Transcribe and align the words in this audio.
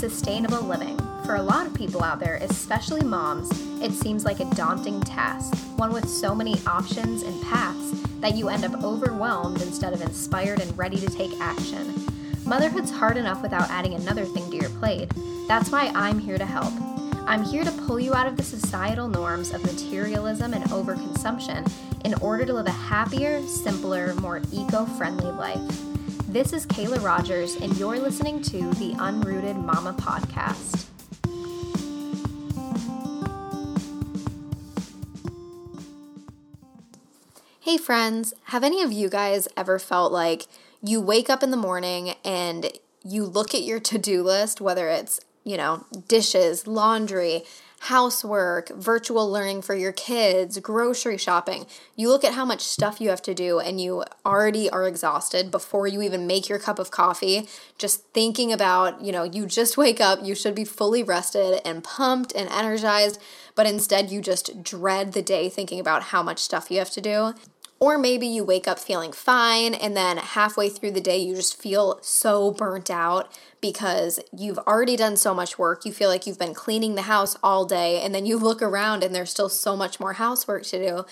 sustainable 0.00 0.62
living. 0.62 0.96
For 1.26 1.36
a 1.36 1.42
lot 1.42 1.66
of 1.66 1.74
people 1.74 2.02
out 2.02 2.20
there, 2.20 2.36
especially 2.40 3.02
moms, 3.02 3.50
it 3.82 3.92
seems 3.92 4.24
like 4.24 4.40
a 4.40 4.46
daunting 4.54 4.98
task, 5.02 5.54
one 5.76 5.92
with 5.92 6.08
so 6.08 6.34
many 6.34 6.58
options 6.66 7.22
and 7.22 7.42
paths 7.42 7.92
that 8.20 8.34
you 8.34 8.48
end 8.48 8.64
up 8.64 8.82
overwhelmed 8.82 9.60
instead 9.60 9.92
of 9.92 10.00
inspired 10.00 10.58
and 10.58 10.78
ready 10.78 10.96
to 10.96 11.06
take 11.06 11.38
action. 11.38 11.94
Motherhood's 12.46 12.90
hard 12.90 13.18
enough 13.18 13.42
without 13.42 13.68
adding 13.68 13.92
another 13.92 14.24
thing 14.24 14.50
to 14.50 14.56
your 14.56 14.70
plate. 14.70 15.12
That's 15.46 15.70
why 15.70 15.92
I'm 15.94 16.18
here 16.18 16.38
to 16.38 16.46
help. 16.46 16.72
I'm 17.26 17.44
here 17.44 17.62
to 17.62 17.72
pull 17.86 18.00
you 18.00 18.14
out 18.14 18.26
of 18.26 18.38
the 18.38 18.42
societal 18.42 19.06
norms 19.06 19.52
of 19.52 19.62
materialism 19.62 20.54
and 20.54 20.64
overconsumption 20.70 21.70
in 22.06 22.14
order 22.14 22.46
to 22.46 22.54
live 22.54 22.66
a 22.66 22.70
happier, 22.70 23.42
simpler, 23.46 24.14
more 24.14 24.40
eco 24.50 24.86
friendly 24.86 25.30
life. 25.30 25.89
This 26.30 26.52
is 26.52 26.64
Kayla 26.64 27.02
Rogers, 27.02 27.56
and 27.56 27.76
you're 27.76 27.98
listening 27.98 28.40
to 28.42 28.58
the 28.74 28.92
Unrooted 28.92 29.56
Mama 29.56 29.92
Podcast. 29.94 30.86
Hey, 37.58 37.76
friends, 37.76 38.32
have 38.44 38.62
any 38.62 38.80
of 38.80 38.92
you 38.92 39.08
guys 39.08 39.48
ever 39.56 39.80
felt 39.80 40.12
like 40.12 40.46
you 40.80 41.00
wake 41.00 41.28
up 41.28 41.42
in 41.42 41.50
the 41.50 41.56
morning 41.56 42.14
and 42.24 42.70
you 43.04 43.24
look 43.24 43.52
at 43.52 43.62
your 43.62 43.80
to 43.80 43.98
do 43.98 44.22
list, 44.22 44.60
whether 44.60 44.88
it's, 44.88 45.18
you 45.42 45.56
know, 45.56 45.84
dishes, 46.06 46.68
laundry, 46.68 47.42
housework, 47.84 48.68
virtual 48.68 49.30
learning 49.30 49.62
for 49.62 49.74
your 49.74 49.92
kids, 49.92 50.58
grocery 50.58 51.16
shopping. 51.16 51.66
You 51.96 52.10
look 52.10 52.24
at 52.24 52.34
how 52.34 52.44
much 52.44 52.60
stuff 52.60 53.00
you 53.00 53.08
have 53.08 53.22
to 53.22 53.34
do 53.34 53.58
and 53.58 53.80
you 53.80 54.04
already 54.24 54.68
are 54.68 54.86
exhausted 54.86 55.50
before 55.50 55.86
you 55.86 56.02
even 56.02 56.26
make 56.26 56.46
your 56.46 56.58
cup 56.58 56.78
of 56.78 56.90
coffee. 56.90 57.48
Just 57.78 58.04
thinking 58.12 58.52
about, 58.52 59.00
you 59.00 59.12
know, 59.12 59.22
you 59.22 59.46
just 59.46 59.76
wake 59.78 60.00
up, 60.00 60.20
you 60.22 60.34
should 60.34 60.54
be 60.54 60.64
fully 60.64 61.02
rested 61.02 61.62
and 61.64 61.82
pumped 61.82 62.34
and 62.34 62.50
energized, 62.50 63.18
but 63.54 63.66
instead 63.66 64.10
you 64.10 64.20
just 64.20 64.62
dread 64.62 65.14
the 65.14 65.22
day 65.22 65.48
thinking 65.48 65.80
about 65.80 66.04
how 66.04 66.22
much 66.22 66.38
stuff 66.38 66.70
you 66.70 66.78
have 66.78 66.90
to 66.90 67.00
do. 67.00 67.32
Or 67.82 67.96
maybe 67.96 68.26
you 68.26 68.44
wake 68.44 68.68
up 68.68 68.78
feeling 68.78 69.10
fine 69.10 69.72
and 69.72 69.96
then 69.96 70.18
halfway 70.18 70.68
through 70.68 70.90
the 70.90 71.00
day 71.00 71.16
you 71.16 71.34
just 71.34 71.60
feel 71.60 71.98
so 72.02 72.50
burnt 72.50 72.90
out 72.90 73.32
because 73.62 74.20
you've 74.36 74.58
already 74.58 74.96
done 74.96 75.16
so 75.16 75.32
much 75.32 75.58
work. 75.58 75.86
You 75.86 75.92
feel 75.92 76.10
like 76.10 76.26
you've 76.26 76.38
been 76.38 76.52
cleaning 76.52 76.94
the 76.94 77.02
house 77.02 77.38
all 77.42 77.64
day 77.64 78.02
and 78.02 78.14
then 78.14 78.26
you 78.26 78.36
look 78.36 78.60
around 78.60 79.02
and 79.02 79.14
there's 79.14 79.30
still 79.30 79.48
so 79.48 79.76
much 79.76 79.98
more 79.98 80.12
housework 80.12 80.64
to 80.64 80.78
do. 80.78 81.06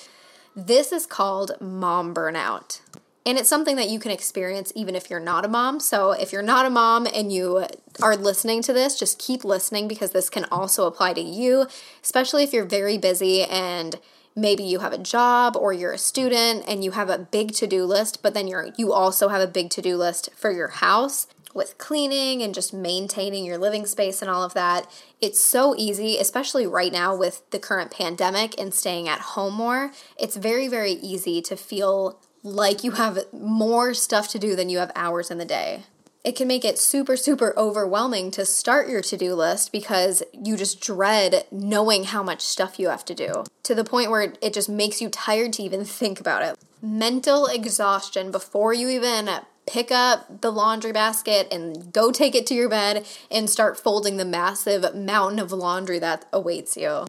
This 0.55 0.93
is 0.93 1.07
called 1.07 1.53
mom 1.59 2.15
burnout. 2.15 2.81
And 3.25 3.39
it's 3.39 3.49
something 3.49 3.77
that 3.77 3.89
you 3.89 3.99
can 3.99 4.11
experience 4.11 4.71
even 4.75 4.95
if 4.95 5.09
you're 5.09 5.21
not 5.21 5.47
a 5.47 5.49
mom. 5.49 5.81
So, 5.81 6.13
if 6.13 6.33
you're 6.33 6.43
not 6.43 6.67
a 6.67 6.71
mom 6.71 7.07
and 7.07 7.33
you 7.33 7.67
are 8.03 8.17
listening 8.17 8.63
to 8.63 8.73
this, 8.73 8.99
just 8.99 9.19
keep 9.19 9.45
listening 9.45 9.87
because 9.87 10.13
this 10.13 10.31
can 10.31 10.45
also 10.47 10.87
apply 10.87 11.13
to 11.15 11.21
you, 11.21 11.67
especially 12.03 12.43
if 12.43 12.53
you're 12.53 12.65
very 12.65 12.97
busy 12.97 13.43
and 13.43 13.99
maybe 14.35 14.63
you 14.63 14.79
have 14.79 14.93
a 14.93 14.99
job 14.99 15.57
or 15.57 15.73
you're 15.73 15.93
a 15.93 15.99
student 15.99 16.65
and 16.69 16.85
you 16.85 16.93
have 16.93 17.11
a 17.11 17.19
big 17.19 17.53
to-do 17.53 17.85
list 17.85 18.23
but 18.23 18.35
then 18.35 18.47
you're 18.47 18.71
you 18.77 18.93
also 18.93 19.29
have 19.29 19.41
a 19.41 19.47
big 19.47 19.71
to-do 19.71 19.97
list 19.97 20.31
for 20.35 20.51
your 20.51 20.69
house 20.69 21.27
with 21.55 21.79
cleaning 21.79 22.43
and 22.43 22.55
just 22.55 22.73
maintaining 22.73 23.45
your 23.45 23.59
living 23.59 23.87
space 23.87 24.23
and 24.23 24.31
all 24.31 24.45
of 24.45 24.55
that. 24.55 24.87
It's 25.21 25.41
so 25.41 25.75
easy 25.77 26.17
especially 26.19 26.67
right 26.67 26.93
now 26.93 27.17
with 27.17 27.43
the 27.51 27.59
current 27.59 27.91
pandemic 27.91 28.59
and 28.59 28.73
staying 28.73 29.09
at 29.09 29.21
home 29.21 29.55
more. 29.55 29.91
It's 30.19 30.37
very 30.37 30.69
very 30.69 30.93
easy 30.93 31.43
to 31.43 31.57
feel 31.57 32.21
like 32.43 32.85
you 32.85 32.93
have 32.93 33.19
more 33.33 33.93
stuff 33.93 34.29
to 34.29 34.39
do 34.39 34.55
than 34.55 34.69
you 34.69 34.79
have 34.79 34.93
hours 34.95 35.31
in 35.31 35.39
the 35.39 35.45
day 35.45 35.83
it 36.29 36.37
can 36.37 36.47
make 36.47 36.63
it 36.63 36.79
super, 36.79 37.17
super 37.17 37.55
overwhelming 37.57 38.31
to 38.31 38.45
start 38.45 38.87
your 38.87 39.01
to 39.01 39.17
do 39.17 39.35
list 39.35 39.73
because 39.73 40.23
you 40.35 40.59
just 40.59 40.79
dread 40.79 41.47
knowing 41.51 42.05
how 42.05 42.23
much 42.23 42.43
stuff 42.43 42.79
you 42.79 42.91
have 42.91 43.03
to 43.07 43.15
do 43.15 43.45
to 43.63 43.75
the 43.75 43.83
point 43.83 44.11
where 44.11 44.35
it 44.43 44.53
just 44.53 44.69
makes 44.69 45.01
you 45.01 45.09
tired 45.09 45.55
to 45.55 45.63
even 45.63 45.87
think 45.87 46.21
about 46.21 46.43
it. 46.43 46.59
Mental 46.83 47.47
exhaustion 47.47 48.31
before 48.31 48.75
you 48.75 48.91
even 48.91 49.31
pick 49.67 49.91
up 49.91 50.43
the 50.43 50.53
laundry 50.53 50.93
basket 50.93 51.49
and 51.51 51.95
go 51.95 52.13
take 52.13 52.35
it 52.35 52.47
to 52.49 52.55
your 52.55 52.69
bed 52.69 53.07
and 53.31 53.49
start 53.49 53.81
folding 53.81 54.19
the 54.19 54.25
massive 54.27 54.95
mountain 54.95 55.39
of 55.39 55.51
laundry 55.51 55.99
that 55.99 56.27
awaits 56.31 56.77
you. 56.77 57.07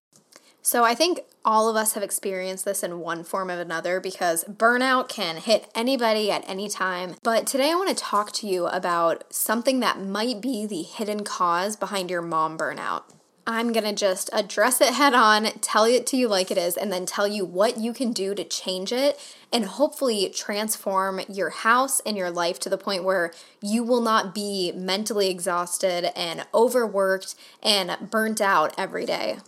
So 0.61 0.83
I 0.83 0.93
think 0.93 1.21
all 1.45 1.69
of 1.69 1.75
us 1.75 1.93
have 1.93 2.03
experienced 2.03 2.65
this 2.65 2.83
in 2.83 2.99
one 2.99 3.23
form 3.23 3.49
or 3.49 3.59
another 3.59 3.99
because 3.99 4.43
burnout 4.43 5.07
can 5.07 5.37
hit 5.37 5.69
anybody 5.73 6.29
at 6.29 6.47
any 6.47 6.69
time. 6.69 7.15
But 7.23 7.47
today 7.47 7.71
I 7.71 7.75
want 7.75 7.89
to 7.89 7.95
talk 7.95 8.31
to 8.33 8.47
you 8.47 8.67
about 8.67 9.23
something 9.33 9.79
that 9.79 10.01
might 10.01 10.41
be 10.41 10.65
the 10.65 10.83
hidden 10.83 11.23
cause 11.23 11.75
behind 11.75 12.09
your 12.09 12.21
mom 12.21 12.57
burnout. 12.57 13.03
I'm 13.47 13.71
going 13.71 13.85
to 13.85 13.95
just 13.95 14.29
address 14.31 14.79
it 14.79 14.93
head 14.93 15.15
on, 15.15 15.45
tell 15.59 15.85
it 15.85 16.05
to 16.07 16.17
you 16.17 16.27
like 16.27 16.51
it 16.51 16.57
is, 16.57 16.77
and 16.77 16.91
then 16.91 17.07
tell 17.07 17.27
you 17.27 17.45
what 17.45 17.79
you 17.79 17.93
can 17.93 18.11
do 18.11 18.35
to 18.35 18.43
change 18.43 18.91
it 18.91 19.19
and 19.51 19.65
hopefully 19.65 20.29
transform 20.29 21.21
your 21.27 21.49
house 21.49 21.99
and 22.01 22.15
your 22.15 22.29
life 22.29 22.59
to 22.59 22.69
the 22.69 22.77
point 22.77 23.03
where 23.03 23.33
you 23.59 23.83
will 23.83 24.01
not 24.01 24.35
be 24.35 24.71
mentally 24.73 25.31
exhausted 25.31 26.15
and 26.15 26.45
overworked 26.53 27.33
and 27.63 28.11
burnt 28.11 28.39
out 28.39 28.75
every 28.77 29.07
day 29.07 29.39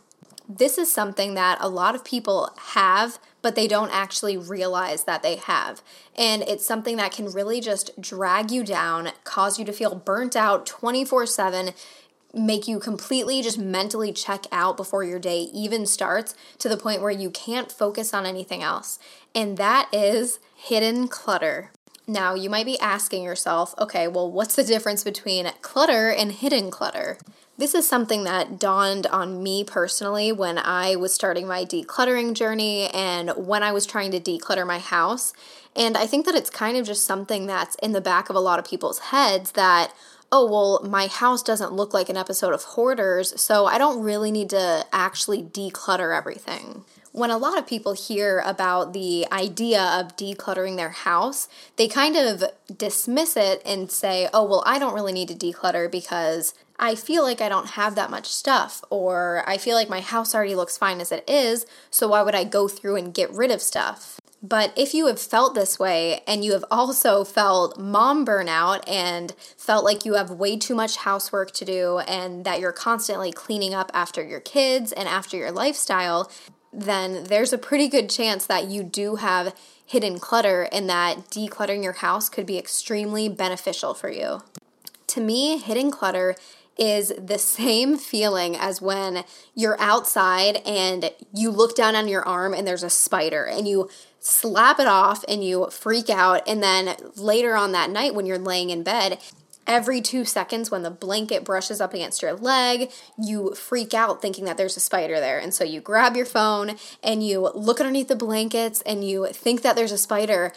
this 0.47 0.77
is 0.77 0.91
something 0.91 1.33
that 1.35 1.57
a 1.61 1.69
lot 1.69 1.95
of 1.95 2.03
people 2.03 2.51
have, 2.73 3.19
but 3.41 3.55
they 3.55 3.67
don't 3.67 3.91
actually 3.91 4.37
realize 4.37 5.03
that 5.05 5.23
they 5.23 5.35
have. 5.35 5.81
And 6.17 6.41
it's 6.43 6.65
something 6.65 6.97
that 6.97 7.11
can 7.11 7.31
really 7.31 7.61
just 7.61 7.99
drag 7.99 8.51
you 8.51 8.63
down, 8.63 9.11
cause 9.23 9.57
you 9.57 9.65
to 9.65 9.73
feel 9.73 9.95
burnt 9.95 10.35
out 10.35 10.65
24 10.65 11.25
7, 11.25 11.71
make 12.33 12.67
you 12.67 12.79
completely 12.79 13.41
just 13.41 13.57
mentally 13.57 14.13
check 14.13 14.45
out 14.51 14.77
before 14.77 15.03
your 15.03 15.19
day 15.19 15.41
even 15.53 15.85
starts 15.85 16.33
to 16.59 16.69
the 16.69 16.77
point 16.77 17.01
where 17.01 17.11
you 17.11 17.29
can't 17.29 17.71
focus 17.71 18.13
on 18.13 18.25
anything 18.25 18.63
else. 18.63 18.99
And 19.35 19.57
that 19.57 19.89
is 19.93 20.39
hidden 20.55 21.07
clutter. 21.07 21.71
Now, 22.07 22.33
you 22.33 22.49
might 22.49 22.65
be 22.65 22.79
asking 22.79 23.23
yourself, 23.23 23.75
okay, 23.79 24.07
well, 24.07 24.29
what's 24.29 24.55
the 24.55 24.63
difference 24.63 25.03
between 25.03 25.51
clutter 25.61 26.09
and 26.09 26.31
hidden 26.31 26.71
clutter? 26.71 27.17
This 27.61 27.75
is 27.75 27.87
something 27.87 28.23
that 28.23 28.57
dawned 28.57 29.05
on 29.05 29.43
me 29.43 29.63
personally 29.63 30.31
when 30.31 30.57
I 30.57 30.95
was 30.95 31.13
starting 31.13 31.45
my 31.45 31.63
decluttering 31.63 32.33
journey 32.33 32.87
and 32.87 33.29
when 33.37 33.61
I 33.61 33.71
was 33.71 33.85
trying 33.85 34.09
to 34.13 34.19
declutter 34.19 34.65
my 34.65 34.79
house. 34.79 35.31
And 35.75 35.95
I 35.95 36.07
think 36.07 36.25
that 36.25 36.33
it's 36.33 36.49
kind 36.49 36.75
of 36.75 36.87
just 36.87 37.03
something 37.03 37.45
that's 37.45 37.75
in 37.75 37.91
the 37.91 38.01
back 38.01 38.31
of 38.31 38.35
a 38.35 38.39
lot 38.39 38.57
of 38.57 38.65
people's 38.65 38.97
heads 38.97 39.51
that, 39.51 39.93
oh, 40.31 40.49
well, 40.49 40.89
my 40.89 41.05
house 41.05 41.43
doesn't 41.43 41.71
look 41.71 41.93
like 41.93 42.09
an 42.09 42.17
episode 42.17 42.55
of 42.55 42.63
Hoarders, 42.63 43.39
so 43.39 43.67
I 43.67 43.77
don't 43.77 44.01
really 44.01 44.31
need 44.31 44.49
to 44.49 44.83
actually 44.91 45.43
declutter 45.43 46.17
everything 46.17 46.83
when 47.13 47.29
a 47.29 47.37
lot 47.37 47.57
of 47.57 47.67
people 47.67 47.93
hear 47.93 48.41
about 48.45 48.93
the 48.93 49.27
idea 49.31 49.81
of 49.81 50.15
decluttering 50.15 50.77
their 50.77 50.91
house, 50.91 51.49
they 51.75 51.87
kind 51.87 52.15
of 52.15 52.43
dismiss 52.75 53.35
it 53.35 53.61
and 53.65 53.91
say, 53.91 54.29
oh, 54.33 54.45
well, 54.45 54.63
I 54.65 54.79
don't 54.79 54.93
really 54.93 55.11
need 55.11 55.27
to 55.27 55.35
declutter 55.35 55.91
because 55.91 56.53
I 56.83 56.95
feel 56.95 57.21
like 57.21 57.41
I 57.41 57.47
don't 57.49 57.71
have 57.71 57.93
that 57.93 58.09
much 58.09 58.27
stuff, 58.27 58.83
or 58.89 59.43
I 59.47 59.59
feel 59.59 59.75
like 59.75 59.87
my 59.87 60.01
house 60.01 60.33
already 60.33 60.55
looks 60.55 60.79
fine 60.79 60.99
as 60.99 61.11
it 61.11 61.23
is, 61.29 61.67
so 61.91 62.07
why 62.07 62.23
would 62.23 62.33
I 62.33 62.43
go 62.43 62.67
through 62.67 62.95
and 62.95 63.13
get 63.13 63.31
rid 63.31 63.51
of 63.51 63.61
stuff? 63.61 64.19
But 64.41 64.73
if 64.75 64.95
you 64.95 65.05
have 65.05 65.21
felt 65.21 65.53
this 65.53 65.77
way 65.77 66.21
and 66.25 66.43
you 66.43 66.53
have 66.53 66.65
also 66.71 67.23
felt 67.23 67.79
mom 67.79 68.25
burnout 68.25 68.81
and 68.89 69.35
felt 69.55 69.85
like 69.85 70.05
you 70.05 70.15
have 70.15 70.31
way 70.31 70.57
too 70.57 70.73
much 70.73 70.97
housework 70.97 71.51
to 71.51 71.65
do 71.65 71.99
and 71.99 72.45
that 72.45 72.59
you're 72.59 72.71
constantly 72.71 73.31
cleaning 73.31 73.75
up 73.75 73.91
after 73.93 74.23
your 74.25 74.39
kids 74.39 74.91
and 74.91 75.07
after 75.07 75.37
your 75.37 75.51
lifestyle, 75.51 76.31
then 76.73 77.25
there's 77.25 77.53
a 77.53 77.59
pretty 77.59 77.89
good 77.89 78.09
chance 78.09 78.47
that 78.47 78.65
you 78.65 78.81
do 78.81 79.17
have 79.17 79.53
hidden 79.85 80.17
clutter 80.17 80.67
and 80.71 80.89
that 80.89 81.29
decluttering 81.29 81.83
your 81.83 81.93
house 81.93 82.27
could 82.27 82.47
be 82.47 82.57
extremely 82.57 83.29
beneficial 83.29 83.93
for 83.93 84.09
you. 84.09 84.41
To 85.07 85.19
me, 85.19 85.57
hidden 85.57 85.91
clutter 85.91 86.35
is 86.81 87.13
the 87.15 87.37
same 87.37 87.95
feeling 87.95 88.57
as 88.57 88.81
when 88.81 89.23
you're 89.53 89.79
outside 89.79 90.55
and 90.65 91.11
you 91.31 91.51
look 91.51 91.75
down 91.75 91.95
on 91.95 92.07
your 92.07 92.27
arm 92.27 92.55
and 92.55 92.67
there's 92.67 92.81
a 92.81 92.89
spider 92.89 93.45
and 93.45 93.67
you 93.67 93.87
slap 94.19 94.79
it 94.79 94.87
off 94.87 95.23
and 95.27 95.43
you 95.43 95.69
freak 95.69 96.09
out. 96.09 96.41
And 96.47 96.63
then 96.63 96.95
later 97.15 97.55
on 97.55 97.71
that 97.73 97.91
night, 97.91 98.15
when 98.15 98.25
you're 98.25 98.39
laying 98.39 98.71
in 98.71 98.81
bed, 98.81 99.19
every 99.67 100.01
two 100.01 100.25
seconds 100.25 100.71
when 100.71 100.81
the 100.81 100.89
blanket 100.89 101.45
brushes 101.45 101.79
up 101.79 101.93
against 101.93 102.23
your 102.23 102.33
leg, 102.33 102.89
you 103.15 103.53
freak 103.53 103.93
out 103.93 104.19
thinking 104.19 104.45
that 104.45 104.57
there's 104.57 104.75
a 104.75 104.79
spider 104.79 105.19
there. 105.19 105.37
And 105.37 105.53
so 105.53 105.63
you 105.63 105.81
grab 105.81 106.15
your 106.15 106.25
phone 106.25 106.77
and 107.03 107.25
you 107.25 107.51
look 107.53 107.79
underneath 107.79 108.07
the 108.07 108.15
blankets 108.15 108.81
and 108.87 109.07
you 109.07 109.27
think 109.27 109.61
that 109.61 109.75
there's 109.75 109.91
a 109.91 109.99
spider. 109.99 110.51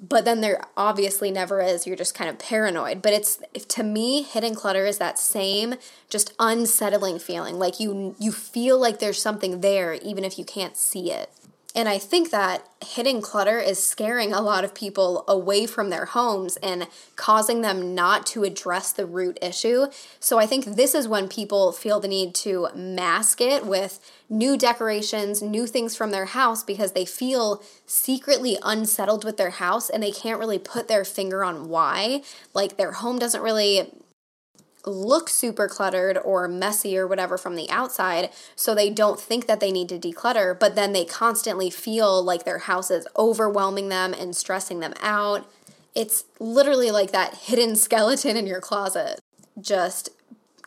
But 0.00 0.24
then 0.24 0.40
there 0.40 0.62
obviously 0.76 1.30
never 1.30 1.60
is. 1.60 1.86
You're 1.86 1.96
just 1.96 2.14
kind 2.14 2.28
of 2.28 2.38
paranoid. 2.38 3.02
But 3.02 3.12
it's 3.12 3.40
to 3.68 3.82
me, 3.82 4.22
hidden 4.22 4.54
clutter 4.54 4.84
is 4.86 4.98
that 4.98 5.18
same 5.18 5.76
just 6.08 6.32
unsettling 6.38 7.18
feeling. 7.18 7.58
Like 7.58 7.80
you 7.80 8.14
you 8.18 8.32
feel 8.32 8.78
like 8.78 8.98
there's 8.98 9.20
something 9.20 9.60
there 9.60 9.94
even 9.94 10.24
if 10.24 10.38
you 10.38 10.44
can't 10.44 10.76
see 10.76 11.10
it. 11.10 11.30
And 11.76 11.90
I 11.90 11.98
think 11.98 12.30
that 12.30 12.66
hidden 12.82 13.20
clutter 13.20 13.58
is 13.58 13.86
scaring 13.86 14.32
a 14.32 14.40
lot 14.40 14.64
of 14.64 14.74
people 14.74 15.24
away 15.28 15.66
from 15.66 15.90
their 15.90 16.06
homes 16.06 16.56
and 16.56 16.88
causing 17.16 17.60
them 17.60 17.94
not 17.94 18.24
to 18.28 18.44
address 18.44 18.92
the 18.92 19.04
root 19.04 19.38
issue. 19.42 19.88
So 20.18 20.38
I 20.38 20.46
think 20.46 20.64
this 20.64 20.94
is 20.94 21.06
when 21.06 21.28
people 21.28 21.72
feel 21.72 22.00
the 22.00 22.08
need 22.08 22.34
to 22.36 22.68
mask 22.74 23.42
it 23.42 23.66
with 23.66 24.00
new 24.30 24.56
decorations, 24.56 25.42
new 25.42 25.66
things 25.66 25.94
from 25.94 26.12
their 26.12 26.24
house 26.24 26.64
because 26.64 26.92
they 26.92 27.04
feel 27.04 27.62
secretly 27.84 28.56
unsettled 28.62 29.24
with 29.24 29.36
their 29.36 29.50
house 29.50 29.90
and 29.90 30.02
they 30.02 30.12
can't 30.12 30.40
really 30.40 30.58
put 30.58 30.88
their 30.88 31.04
finger 31.04 31.44
on 31.44 31.68
why. 31.68 32.22
Like 32.54 32.78
their 32.78 32.92
home 32.92 33.18
doesn't 33.18 33.42
really 33.42 33.92
look 34.86 35.28
super 35.28 35.68
cluttered 35.68 36.18
or 36.24 36.48
messy 36.48 36.96
or 36.96 37.06
whatever 37.06 37.36
from 37.36 37.56
the 37.56 37.68
outside, 37.70 38.30
so 38.54 38.74
they 38.74 38.88
don't 38.88 39.20
think 39.20 39.46
that 39.46 39.60
they 39.60 39.72
need 39.72 39.88
to 39.88 39.98
declutter, 39.98 40.58
but 40.58 40.74
then 40.74 40.92
they 40.92 41.04
constantly 41.04 41.70
feel 41.70 42.22
like 42.22 42.44
their 42.44 42.58
house 42.58 42.90
is 42.90 43.06
overwhelming 43.16 43.88
them 43.88 44.14
and 44.14 44.36
stressing 44.36 44.80
them 44.80 44.94
out. 45.02 45.50
It's 45.94 46.24
literally 46.38 46.90
like 46.90 47.10
that 47.12 47.34
hidden 47.34 47.76
skeleton 47.76 48.36
in 48.36 48.46
your 48.46 48.60
closet, 48.60 49.20
just 49.60 50.10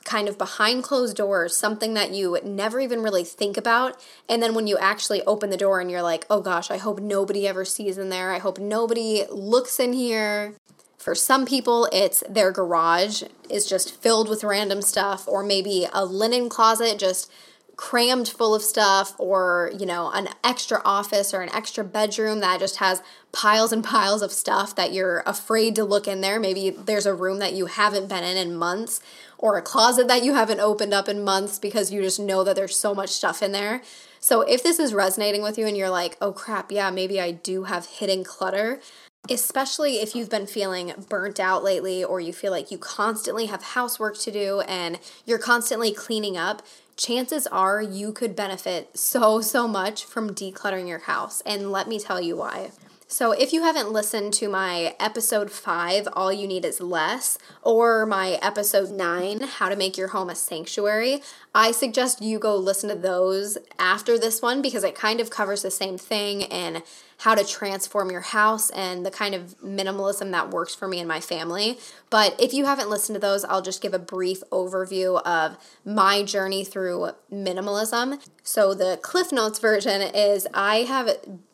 kind 0.10 0.27
of 0.27 0.39
behind 0.39 0.83
closed 0.83 1.15
doors, 1.15 1.56
something 1.56 1.94
that 1.94 2.12
you 2.12 2.39
never 2.44 2.80
even 2.80 3.04
really 3.04 3.24
think 3.24 3.57
about. 3.57 4.04
And 4.27 4.42
then 4.42 4.56
when 4.56 4.65
you 4.65 4.75
actually 4.80 5.22
open 5.24 5.51
the 5.51 5.57
door 5.57 5.80
and 5.80 5.92
you're 5.92 6.01
like, 6.01 6.25
oh 6.31 6.42
gosh, 6.42 6.72
I 6.72 6.77
hope 6.77 7.00
nobody 7.00 7.48
ever 7.48 7.63
sees 7.63 7.98
in 7.98 8.10
there. 8.10 8.31
I 8.31 8.39
hope 8.39 8.57
nobody 8.57 9.25
looks 9.30 9.80
in 9.80 9.94
here. 9.94 10.56
For 11.00 11.16
some 11.16 11.46
people, 11.46 11.88
it's 11.94 12.25
their 12.30 12.51
garage 12.51 13.24
is 13.50 13.66
just 13.66 13.96
filled 14.01 14.28
with 14.28 14.44
random 14.44 14.81
stuff, 14.81 15.30
or 15.30 15.44
maybe 15.44 15.88
a 15.94 16.04
linen 16.04 16.50
closet 16.50 17.00
just 17.00 17.31
crammed 17.78 18.28
full 18.28 18.54
of 18.54 18.62
stuff, 18.62 19.16
or, 19.18 19.72
you 19.80 19.86
know, 19.86 20.12
an 20.12 20.28
extra 20.44 20.81
office 20.84 21.34
or 21.34 21.40
an 21.40 21.56
extra 21.56 21.86
bedroom 21.86 22.42
that 22.42 22.60
just 22.60 22.75
has 22.75 23.01
piles 23.31 23.72
and 23.72 23.81
piles 23.96 24.22
of 24.22 24.34
stuff 24.34 24.75
that 24.75 24.92
you're 24.92 25.24
afraid 25.25 25.74
to 25.75 25.86
look 25.86 26.06
in 26.06 26.19
there. 26.19 26.38
Maybe 26.38 26.69
there's 26.69 27.06
a 27.06 27.13
room 27.13 27.40
that 27.40 27.54
you 27.54 27.68
haven't 27.68 28.10
been 28.10 28.25
in 28.25 28.36
in 28.36 28.57
months, 28.57 29.00
or 29.38 29.57
a 29.57 29.62
closet 29.62 30.10
that 30.10 30.25
you 30.25 30.34
haven't 30.34 30.60
opened 30.60 30.94
up 30.94 31.07
in 31.07 31.24
months 31.24 31.57
because 31.60 31.94
you 31.94 32.01
just 32.01 32.19
know 32.19 32.44
that 32.44 32.57
there's 32.57 32.78
so 32.78 32.94
much 32.94 33.12
stuff 33.12 33.42
in 33.42 33.54
there. 33.54 33.81
So, 34.19 34.42
if 34.42 34.62
this 34.63 34.80
is 34.80 34.94
resonating 34.94 35.42
with 35.42 35.57
you 35.57 35.66
and 35.66 35.78
you're 35.78 35.90
like, 35.90 36.18
oh 36.19 36.34
crap, 36.34 36.74
yeah, 36.74 36.92
maybe 36.92 37.22
I 37.22 37.31
do 37.31 37.63
have 37.63 37.86
hidden 37.86 38.25
clutter, 38.25 38.81
especially 39.30 39.98
if 39.98 40.16
you've 40.16 40.30
been 40.30 40.48
feeling 40.48 40.94
burnt 41.10 41.39
out 41.39 41.63
lately 41.63 42.04
or 42.04 42.19
you 42.19 42.31
feel 42.31 42.51
like 42.51 42.71
you 42.71 42.77
constantly 42.77 43.48
have 43.48 43.62
housework 43.62 44.18
to 44.19 44.31
do 44.31 44.62
and 44.62 45.00
you're 45.25 45.39
constantly 45.39 45.92
cleaning 45.92 46.38
up, 46.38 46.62
chances 46.95 47.48
are 47.48 47.81
you 47.81 48.12
could 48.12 48.36
benefit 48.36 48.98
so, 48.98 49.42
so 49.42 49.68
much 49.68 50.06
from 50.06 50.33
decluttering 50.33 50.88
your 50.88 51.00
house. 51.00 51.42
And 51.45 51.71
let 51.71 51.88
me 51.88 52.00
tell 52.00 52.21
you 52.21 52.38
why. 52.38 52.71
So, 53.12 53.32
if 53.32 53.54
you 53.54 53.64
haven't 53.64 53.92
listened 53.92 54.34
to 54.34 54.48
my 54.48 54.96
episode 55.00 55.50
five, 55.50 56.08
All 56.14 56.32
You 56.32 56.48
Need 56.48 56.64
Is 56.64 56.80
Less, 56.80 57.40
or 57.64 58.06
my 58.06 58.34
episode 58.40 58.92
nine, 58.92 59.42
How 59.42 59.68
to 59.68 59.76
Make 59.76 59.98
Your 59.98 60.10
Home 60.10 60.30
a 60.30 60.36
Sanctuary, 60.36 61.24
I 61.56 61.72
suggest 61.72 62.22
you 62.22 62.38
go 62.38 62.56
listen 62.56 62.88
to 62.90 62.96
those 62.96 63.58
after 63.80 64.20
this 64.20 64.44
one 64.44 64.62
because 64.62 64.84
it 64.84 64.94
kind 64.94 65.20
of 65.20 65.32
covers 65.32 65.64
the 65.64 65.72
same 65.72 65.98
thing 65.98 66.44
and 66.44 66.84
how 67.18 67.34
to 67.34 67.44
transform 67.44 68.12
your 68.12 68.22
house 68.22 68.70
and 68.70 69.04
the 69.04 69.12
kind 69.12 69.34
of 69.34 69.58
minimalism 69.60 70.30
that 70.30 70.52
works 70.52 70.76
for 70.76 70.88
me 70.88 71.00
and 71.00 71.08
my 71.08 71.20
family. 71.20 71.80
But 72.12 72.40
if 72.40 72.54
you 72.54 72.66
haven't 72.66 72.92
listened 72.92 73.16
to 73.16 73.20
those, 73.20 73.44
I'll 73.44 73.64
just 73.64 73.82
give 73.82 73.96
a 73.96 74.00
brief 74.00 74.42
overview 74.52 75.20
of 75.24 75.58
my 75.84 76.22
journey 76.22 76.64
through 76.64 77.10
minimalism. 77.34 78.22
So 78.44 78.76
the 78.76 79.00
Cliff 79.02 79.32
Notes 79.32 79.58
version 79.58 80.04
is 80.04 80.48
I 80.54 80.84
have 80.84 81.10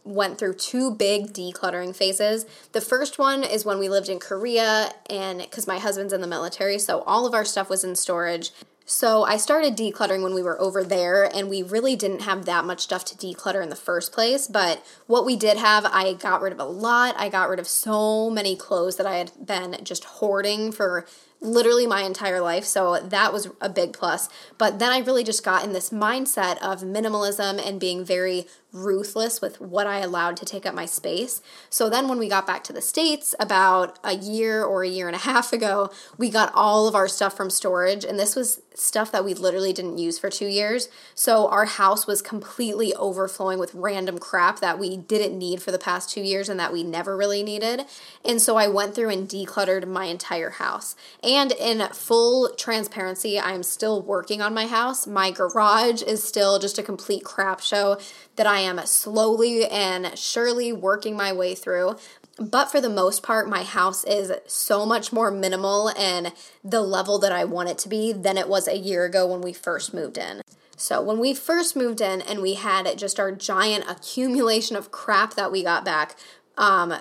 went 0.05 0.37
through 0.37 0.53
two 0.53 0.91
big 0.91 1.33
decluttering 1.33 1.95
phases. 1.95 2.45
The 2.71 2.81
first 2.81 3.19
one 3.19 3.43
is 3.43 3.65
when 3.65 3.79
we 3.79 3.89
lived 3.89 4.07
in 4.07 4.19
Korea 4.19 4.93
and 5.09 5.49
cuz 5.51 5.67
my 5.67 5.79
husband's 5.79 6.13
in 6.13 6.21
the 6.21 6.27
military, 6.27 6.79
so 6.79 7.01
all 7.01 7.25
of 7.25 7.33
our 7.33 7.43
stuff 7.43 7.69
was 7.69 7.83
in 7.83 7.95
storage. 7.95 8.51
So 8.87 9.23
I 9.23 9.37
started 9.37 9.75
decluttering 9.75 10.21
when 10.21 10.35
we 10.35 10.43
were 10.43 10.61
over 10.61 10.83
there, 10.83 11.23
and 11.23 11.49
we 11.49 11.63
really 11.63 11.95
didn't 11.95 12.21
have 12.21 12.45
that 12.45 12.65
much 12.65 12.81
stuff 12.81 13.03
to 13.05 13.15
declutter 13.15 13.63
in 13.63 13.69
the 13.69 13.75
first 13.75 14.13
place. 14.13 14.47
But 14.47 14.85
what 15.07 15.25
we 15.25 15.35
did 15.35 15.57
have, 15.57 15.85
I 15.85 16.13
got 16.13 16.39
rid 16.39 16.53
of 16.53 16.59
a 16.59 16.65
lot. 16.65 17.15
I 17.17 17.27
got 17.29 17.49
rid 17.49 17.59
of 17.59 17.67
so 17.67 18.29
many 18.29 18.55
clothes 18.55 18.97
that 18.97 19.07
I 19.07 19.15
had 19.15 19.31
been 19.43 19.77
just 19.83 20.03
hoarding 20.03 20.71
for 20.71 21.07
literally 21.41 21.87
my 21.87 22.03
entire 22.03 22.39
life. 22.39 22.63
So 22.63 22.99
that 22.99 23.33
was 23.33 23.49
a 23.59 23.69
big 23.69 23.91
plus. 23.93 24.29
But 24.59 24.77
then 24.77 24.91
I 24.91 24.99
really 24.99 25.23
just 25.23 25.43
got 25.43 25.63
in 25.63 25.73
this 25.73 25.89
mindset 25.89 26.57
of 26.59 26.81
minimalism 26.81 27.65
and 27.65 27.79
being 27.79 28.05
very 28.05 28.45
ruthless 28.75 29.41
with 29.41 29.61
what 29.61 29.87
I 29.87 29.99
allowed 29.99 30.37
to 30.37 30.45
take 30.45 30.65
up 30.65 30.75
my 30.75 30.85
space. 30.85 31.41
So 31.69 31.89
then 31.89 32.07
when 32.07 32.19
we 32.19 32.27
got 32.27 32.45
back 32.45 32.63
to 32.65 32.73
the 32.73 32.81
States 32.81 33.33
about 33.39 33.97
a 34.03 34.15
year 34.15 34.63
or 34.63 34.83
a 34.83 34.89
year 34.89 35.07
and 35.07 35.15
a 35.15 35.19
half 35.19 35.53
ago, 35.53 35.89
we 36.17 36.29
got 36.29 36.51
all 36.53 36.87
of 36.87 36.95
our 36.95 37.07
stuff 37.07 37.35
from 37.35 37.49
storage. 37.49 38.03
And 38.03 38.19
this 38.19 38.35
was 38.35 38.61
stuff 38.73 39.11
that 39.11 39.23
we 39.23 39.33
literally 39.33 39.71
didn't 39.71 39.97
use 39.97 40.19
for 40.19 40.29
two 40.29 40.47
years. 40.47 40.89
So 41.13 41.47
our 41.47 41.65
house 41.65 42.05
was 42.05 42.21
completely 42.21 42.93
overflowing 42.95 43.57
with 43.57 43.73
random 43.73 44.19
crap 44.19 44.59
that 44.59 44.77
we 44.77 44.97
didn't 44.97 45.37
need 45.37 45.61
for 45.61 45.71
the 45.71 45.79
past 45.79 46.09
two 46.09 46.21
years 46.21 46.49
and 46.49 46.59
that 46.59 46.73
we 46.73 46.83
never 46.83 47.15
really 47.15 47.41
needed. 47.41 47.83
And 48.23 48.41
so 48.41 48.57
I 48.57 48.67
went 48.67 48.93
through 48.93 49.09
and 49.09 49.29
decluttered 49.29 49.87
my 49.87 50.05
entire 50.05 50.51
house. 50.51 50.95
And 51.23 51.53
in 51.53 51.87
full 51.93 52.49
transparency, 52.55 53.39
I'm 53.39 53.63
still 53.63 54.01
working 54.01 54.41
on 54.41 54.53
my 54.53 54.67
house. 54.67 55.07
My 55.07 55.31
garage 55.31 56.01
is 56.01 56.23
still 56.23 56.59
just 56.59 56.77
a 56.77 56.83
complete 56.83 57.23
crap 57.23 57.61
show 57.61 57.97
that 58.35 58.45
I 58.45 58.59
am 58.65 58.85
slowly 58.85 59.65
and 59.65 60.17
surely 60.17 60.73
working 60.73 61.15
my 61.15 61.31
way 61.31 61.55
through. 61.55 61.97
But 62.37 62.65
for 62.65 62.81
the 62.81 62.89
most 62.89 63.23
part, 63.23 63.49
my 63.49 63.63
house 63.63 64.03
is 64.03 64.31
so 64.45 64.85
much 64.85 65.13
more 65.13 65.31
minimal 65.31 65.89
and 65.97 66.33
the 66.63 66.81
level 66.81 67.17
that 67.19 67.31
I 67.31 67.45
want 67.45 67.69
it 67.69 67.77
to 67.79 67.89
be 67.89 68.11
than 68.11 68.37
it 68.37 68.49
was 68.49 68.67
a 68.67 68.77
year 68.77 69.05
ago 69.05 69.25
when 69.25 69.41
we 69.41 69.53
first 69.53 69.93
moved 69.93 70.17
in. 70.17 70.41
So, 70.77 71.01
when 71.01 71.19
we 71.19 71.33
first 71.33 71.77
moved 71.77 72.01
in 72.01 72.21
and 72.21 72.41
we 72.41 72.55
had 72.55 72.97
just 72.97 73.19
our 73.19 73.31
giant 73.31 73.89
accumulation 73.89 74.75
of 74.75 74.91
crap 74.91 75.35
that 75.35 75.49
we 75.49 75.63
got 75.63 75.85
back, 75.85 76.17
um, 76.57 76.95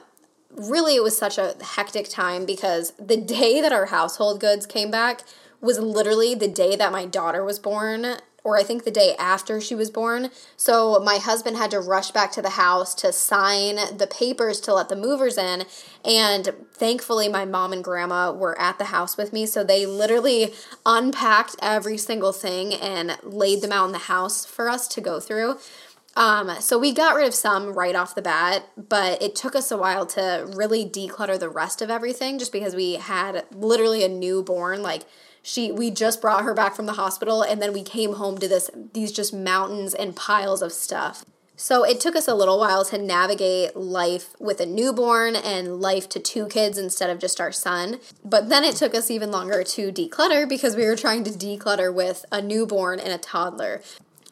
really 0.50 0.94
it 0.94 1.02
was 1.02 1.19
such 1.19 1.38
a 1.38 1.56
hectic 1.60 2.08
time 2.08 2.46
because 2.46 2.93
the 2.93 3.17
day 3.17 3.60
that 3.60 3.72
our 3.72 3.87
household 3.87 4.40
goods 4.40 4.67
came 4.67 4.93
back 4.93 5.22
was 5.60 5.78
literally 5.78 6.34
the 6.34 6.46
day 6.49 6.76
that 6.76 6.93
my 6.93 7.05
daughter 7.05 7.44
was 7.44 7.58
born 7.58 8.19
or 8.44 8.58
I 8.58 8.62
think 8.62 8.85
the 8.85 8.91
day 8.91 9.17
after 9.19 9.58
she 9.61 9.75
was 9.75 9.91
born. 9.91 10.31
So 10.56 11.00
my 11.00 11.17
husband 11.17 11.56
had 11.56 11.70
to 11.70 11.81
rush 11.81 12.11
back 12.11 12.31
to 12.32 12.43
the 12.43 12.50
house 12.50 12.94
to 12.96 13.11
sign 13.11 13.76
the 13.96 14.06
papers 14.06 14.61
to 14.61 14.75
let 14.75 14.91
the 14.91 14.96
movers 14.96 15.38
in. 15.38 15.64
And 16.05 16.52
thankfully, 16.73 17.29
my 17.29 17.46
mom 17.46 17.73
and 17.73 17.82
grandma 17.82 18.31
were 18.31 18.61
at 18.61 18.79
the 18.79 18.87
house 18.87 19.17
with 19.17 19.32
me. 19.32 19.46
So 19.46 19.65
they 19.65 19.86
literally 19.86 20.53
unpacked 20.84 21.56
every 21.63 21.96
single 21.96 22.32
thing 22.32 22.74
and 22.74 23.19
laid 23.22 23.63
them 23.63 23.72
out 23.72 23.86
in 23.86 23.93
the 23.93 23.98
house 23.98 24.44
for 24.44 24.69
us 24.69 24.86
to 24.89 25.01
go 25.01 25.20
through. 25.20 25.58
Um, 26.17 26.60
so 26.60 26.79
we 26.79 26.93
got 26.93 27.17
rid 27.17 27.27
of 27.27 27.34
some 27.34 27.72
right 27.72 27.96
off 27.96 28.15
the 28.15 28.22
bat, 28.22 28.69
but 28.77 29.20
it 29.20 29.34
took 29.34 29.56
us 29.56 29.72
a 29.72 29.77
while 29.77 30.06
to 30.06 30.48
really 30.55 30.84
declutter 30.84 31.39
the 31.39 31.48
rest 31.48 31.82
of 31.82 31.91
everything 31.91 32.39
just 32.39 32.53
because 32.53 32.77
we 32.77 32.93
had 32.94 33.44
literally 33.51 34.05
a 34.05 34.08
newborn, 34.08 34.81
like 34.82 35.03
she 35.44 35.70
we 35.70 35.91
just 35.91 36.22
brought 36.22 36.43
her 36.43 36.55
back 36.55 36.74
from 36.74 36.86
the 36.86 36.94
hospital 36.94 37.43
and 37.43 37.60
then 37.60 37.74
we 37.74 37.82
came 37.82 38.15
home 38.15 38.39
to 38.39 38.48
this 38.48 38.70
these 38.94 39.13
just 39.13 39.32
mountains 39.32 39.93
and 39.93 40.17
piles 40.17 40.63
of 40.63 40.72
stuff. 40.72 41.24
So 41.55 41.84
it 41.84 42.01
took 42.01 42.17
us 42.17 42.27
a 42.27 42.34
little 42.34 42.58
while 42.58 42.84
to 42.86 42.98
navigate 42.98 43.77
life 43.77 44.34
with 44.41 44.58
a 44.58 44.67
newborn 44.67 45.36
and 45.36 45.81
life 45.81 46.08
to 46.08 46.19
two 46.19 46.46
kids 46.46 46.79
instead 46.79 47.10
of 47.10 47.20
just 47.20 47.41
our 47.41 47.53
son. 47.53 48.01
But 48.24 48.48
then 48.48 48.65
it 48.65 48.74
took 48.74 48.94
us 48.94 49.10
even 49.10 49.31
longer 49.31 49.63
to 49.63 49.93
declutter 49.93 50.48
because 50.48 50.74
we 50.74 50.86
were 50.86 50.96
trying 50.96 51.22
to 51.24 51.31
declutter 51.31 51.94
with 51.94 52.24
a 52.32 52.43
newborn 52.43 52.98
and 52.98 53.13
a 53.13 53.19
toddler. 53.19 53.82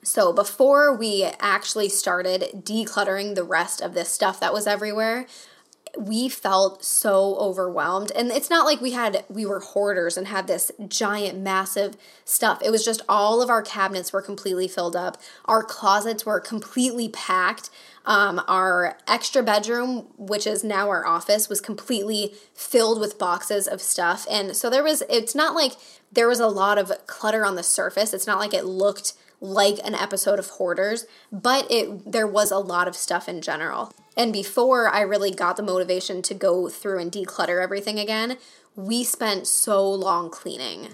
So 0.02 0.32
before 0.32 0.96
we 0.96 1.24
actually 1.38 1.90
started 1.90 2.64
decluttering 2.64 3.36
the 3.36 3.44
rest 3.44 3.80
of 3.80 3.94
this 3.94 4.08
stuff 4.08 4.40
that 4.40 4.52
was 4.52 4.66
everywhere, 4.66 5.26
we 5.98 6.28
felt 6.28 6.82
so 6.84 7.36
overwhelmed. 7.36 8.10
And 8.12 8.30
it's 8.30 8.48
not 8.48 8.64
like 8.64 8.80
we 8.80 8.92
had 8.92 9.24
we 9.28 9.44
were 9.44 9.60
hoarders 9.60 10.16
and 10.16 10.26
had 10.26 10.46
this 10.46 10.72
giant 10.88 11.38
massive 11.38 11.96
stuff. 12.24 12.62
It 12.64 12.70
was 12.70 12.84
just 12.84 13.02
all 13.08 13.42
of 13.42 13.50
our 13.50 13.62
cabinets 13.62 14.12
were 14.12 14.22
completely 14.22 14.68
filled 14.68 14.96
up. 14.96 15.20
Our 15.44 15.62
closets 15.62 16.24
were 16.24 16.40
completely 16.40 17.08
packed. 17.08 17.70
Um, 18.04 18.42
our 18.48 18.98
extra 19.06 19.44
bedroom 19.44 20.08
which 20.16 20.44
is 20.46 20.64
now 20.64 20.88
our 20.88 21.06
office 21.06 21.48
was 21.48 21.60
completely 21.60 22.34
filled 22.52 22.98
with 22.98 23.18
boxes 23.18 23.68
of 23.68 23.80
stuff. 23.80 24.26
And 24.30 24.56
so 24.56 24.70
there 24.70 24.82
was 24.82 25.02
it's 25.10 25.34
not 25.34 25.54
like 25.54 25.72
there 26.10 26.28
was 26.28 26.40
a 26.40 26.48
lot 26.48 26.78
of 26.78 26.90
clutter 27.06 27.44
on 27.44 27.54
the 27.54 27.62
surface. 27.62 28.14
It's 28.14 28.26
not 28.26 28.38
like 28.38 28.54
it 28.54 28.64
looked 28.64 29.12
like 29.40 29.78
an 29.84 29.94
episode 29.94 30.38
of 30.38 30.46
Hoarders, 30.46 31.04
but 31.30 31.70
it 31.70 32.10
there 32.10 32.26
was 32.26 32.50
a 32.50 32.58
lot 32.58 32.88
of 32.88 32.96
stuff 32.96 33.28
in 33.28 33.42
general. 33.42 33.92
And 34.16 34.32
before 34.32 34.88
I 34.88 35.00
really 35.00 35.30
got 35.30 35.56
the 35.56 35.62
motivation 35.62 36.22
to 36.22 36.34
go 36.34 36.68
through 36.68 37.00
and 37.00 37.10
declutter 37.10 37.62
everything 37.62 37.98
again, 37.98 38.36
we 38.76 39.04
spent 39.04 39.46
so 39.46 39.88
long 39.90 40.30
cleaning. 40.30 40.88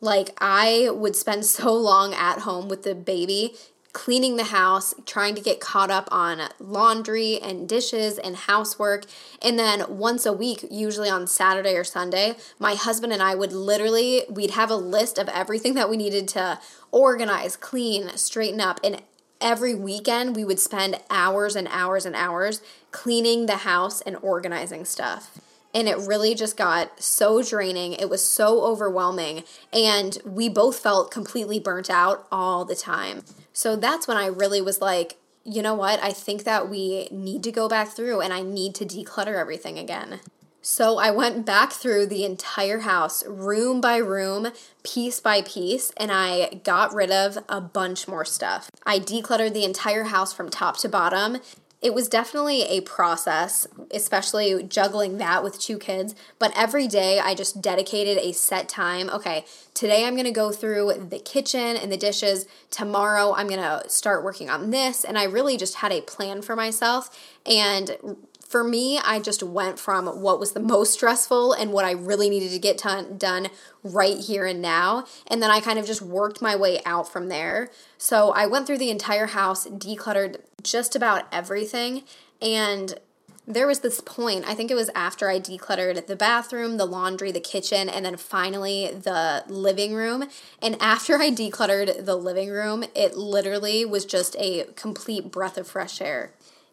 Like 0.00 0.36
I 0.38 0.88
would 0.90 1.16
spend 1.16 1.44
so 1.46 1.74
long 1.74 2.14
at 2.14 2.40
home 2.40 2.68
with 2.68 2.82
the 2.82 2.94
baby 2.94 3.54
cleaning 3.92 4.36
the 4.36 4.44
house, 4.44 4.94
trying 5.04 5.34
to 5.34 5.40
get 5.40 5.60
caught 5.60 5.90
up 5.90 6.08
on 6.10 6.48
laundry 6.58 7.38
and 7.40 7.68
dishes 7.68 8.18
and 8.18 8.36
housework. 8.36 9.04
And 9.42 9.58
then 9.58 9.84
once 9.88 10.24
a 10.24 10.32
week, 10.32 10.64
usually 10.70 11.10
on 11.10 11.26
Saturday 11.26 11.76
or 11.76 11.84
Sunday, 11.84 12.36
my 12.58 12.74
husband 12.74 13.12
and 13.12 13.22
I 13.22 13.34
would 13.34 13.52
literally 13.52 14.22
we'd 14.30 14.52
have 14.52 14.70
a 14.70 14.76
list 14.76 15.18
of 15.18 15.28
everything 15.28 15.74
that 15.82 15.90
we 15.90 15.96
needed 15.96 16.26
to 16.28 16.58
organize, 16.90 17.56
clean, 17.56 18.16
straighten 18.16 18.60
up 18.60 18.80
and 18.82 19.02
every 19.42 19.74
weekend 19.74 20.36
we 20.36 20.44
would 20.44 20.60
spend 20.60 21.00
hours 21.10 21.56
and 21.56 21.68
hours 21.70 22.06
and 22.06 22.14
hours 22.14 22.62
cleaning 22.90 23.46
the 23.46 23.58
house 23.58 24.00
and 24.00 24.16
organizing 24.22 24.84
stuff 24.84 25.38
and 25.74 25.88
it 25.88 25.96
really 25.98 26.34
just 26.34 26.56
got 26.56 27.02
so 27.02 27.42
draining. 27.42 27.94
It 27.94 28.10
was 28.10 28.24
so 28.24 28.62
overwhelming, 28.62 29.44
and 29.72 30.18
we 30.24 30.48
both 30.48 30.78
felt 30.78 31.10
completely 31.10 31.58
burnt 31.58 31.88
out 31.88 32.26
all 32.30 32.64
the 32.64 32.76
time. 32.76 33.22
So 33.52 33.76
that's 33.76 34.06
when 34.06 34.16
I 34.16 34.26
really 34.26 34.60
was 34.60 34.80
like, 34.80 35.16
you 35.44 35.62
know 35.62 35.74
what? 35.74 36.02
I 36.02 36.12
think 36.12 36.44
that 36.44 36.68
we 36.68 37.08
need 37.10 37.42
to 37.44 37.52
go 37.52 37.68
back 37.68 37.88
through 37.88 38.20
and 38.20 38.32
I 38.32 38.42
need 38.42 38.74
to 38.76 38.86
declutter 38.86 39.38
everything 39.38 39.78
again. 39.78 40.20
So 40.64 40.98
I 40.98 41.10
went 41.10 41.44
back 41.44 41.72
through 41.72 42.06
the 42.06 42.24
entire 42.24 42.80
house, 42.80 43.26
room 43.26 43.80
by 43.80 43.96
room, 43.96 44.52
piece 44.84 45.18
by 45.18 45.42
piece, 45.42 45.90
and 45.96 46.12
I 46.12 46.60
got 46.62 46.94
rid 46.94 47.10
of 47.10 47.38
a 47.48 47.60
bunch 47.60 48.06
more 48.06 48.24
stuff. 48.24 48.70
I 48.86 49.00
decluttered 49.00 49.54
the 49.54 49.64
entire 49.64 50.04
house 50.04 50.32
from 50.32 50.50
top 50.50 50.76
to 50.78 50.88
bottom 50.88 51.38
it 51.82 51.94
was 51.94 52.08
definitely 52.08 52.62
a 52.62 52.80
process, 52.82 53.66
especially 53.90 54.62
juggling 54.62 55.18
that 55.18 55.42
with 55.42 55.60
two 55.60 55.78
kids. 55.78 56.14
But 56.38 56.52
every 56.56 56.86
day 56.86 57.18
I 57.18 57.34
just 57.34 57.60
dedicated 57.60 58.18
a 58.18 58.30
set 58.30 58.68
time. 58.68 59.10
Okay, 59.10 59.44
today 59.74 60.06
I'm 60.06 60.14
gonna 60.14 60.30
go 60.30 60.52
through 60.52 61.08
the 61.10 61.18
kitchen 61.18 61.76
and 61.76 61.90
the 61.90 61.96
dishes. 61.96 62.46
Tomorrow 62.70 63.34
I'm 63.34 63.48
gonna 63.48 63.82
start 63.88 64.22
working 64.22 64.48
on 64.48 64.70
this. 64.70 65.02
And 65.04 65.18
I 65.18 65.24
really 65.24 65.56
just 65.56 65.76
had 65.76 65.90
a 65.90 66.00
plan 66.00 66.40
for 66.40 66.54
myself. 66.54 67.10
And 67.44 68.16
for 68.52 68.62
me, 68.62 68.98
I 68.98 69.18
just 69.18 69.42
went 69.42 69.78
from 69.78 70.06
what 70.20 70.38
was 70.38 70.52
the 70.52 70.60
most 70.60 70.92
stressful 70.92 71.54
and 71.54 71.72
what 71.72 71.86
I 71.86 71.92
really 71.92 72.28
needed 72.28 72.50
to 72.50 72.58
get 72.58 72.76
t- 72.76 73.14
done 73.16 73.48
right 73.82 74.18
here 74.18 74.44
and 74.44 74.60
now. 74.60 75.06
And 75.26 75.42
then 75.42 75.50
I 75.50 75.60
kind 75.60 75.78
of 75.78 75.86
just 75.86 76.02
worked 76.02 76.42
my 76.42 76.54
way 76.54 76.80
out 76.84 77.10
from 77.10 77.28
there. 77.28 77.70
So 77.96 78.30
I 78.32 78.44
went 78.44 78.66
through 78.66 78.76
the 78.76 78.90
entire 78.90 79.28
house, 79.28 79.66
decluttered 79.66 80.36
just 80.62 80.94
about 80.94 81.24
everything. 81.32 82.02
And 82.42 82.98
there 83.46 83.66
was 83.66 83.80
this 83.80 84.02
point, 84.02 84.44
I 84.46 84.54
think 84.54 84.70
it 84.70 84.74
was 84.74 84.90
after 84.94 85.30
I 85.30 85.40
decluttered 85.40 86.06
the 86.06 86.14
bathroom, 86.14 86.76
the 86.76 86.84
laundry, 86.84 87.32
the 87.32 87.40
kitchen, 87.40 87.88
and 87.88 88.04
then 88.04 88.18
finally 88.18 88.90
the 88.92 89.44
living 89.48 89.94
room. 89.94 90.28
And 90.60 90.76
after 90.78 91.16
I 91.16 91.30
decluttered 91.30 92.04
the 92.04 92.16
living 92.16 92.50
room, 92.50 92.84
it 92.94 93.16
literally 93.16 93.86
was 93.86 94.04
just 94.04 94.36
a 94.38 94.64
complete 94.76 95.30
breath 95.30 95.56
of 95.56 95.66
fresh 95.66 96.02
air. 96.02 96.32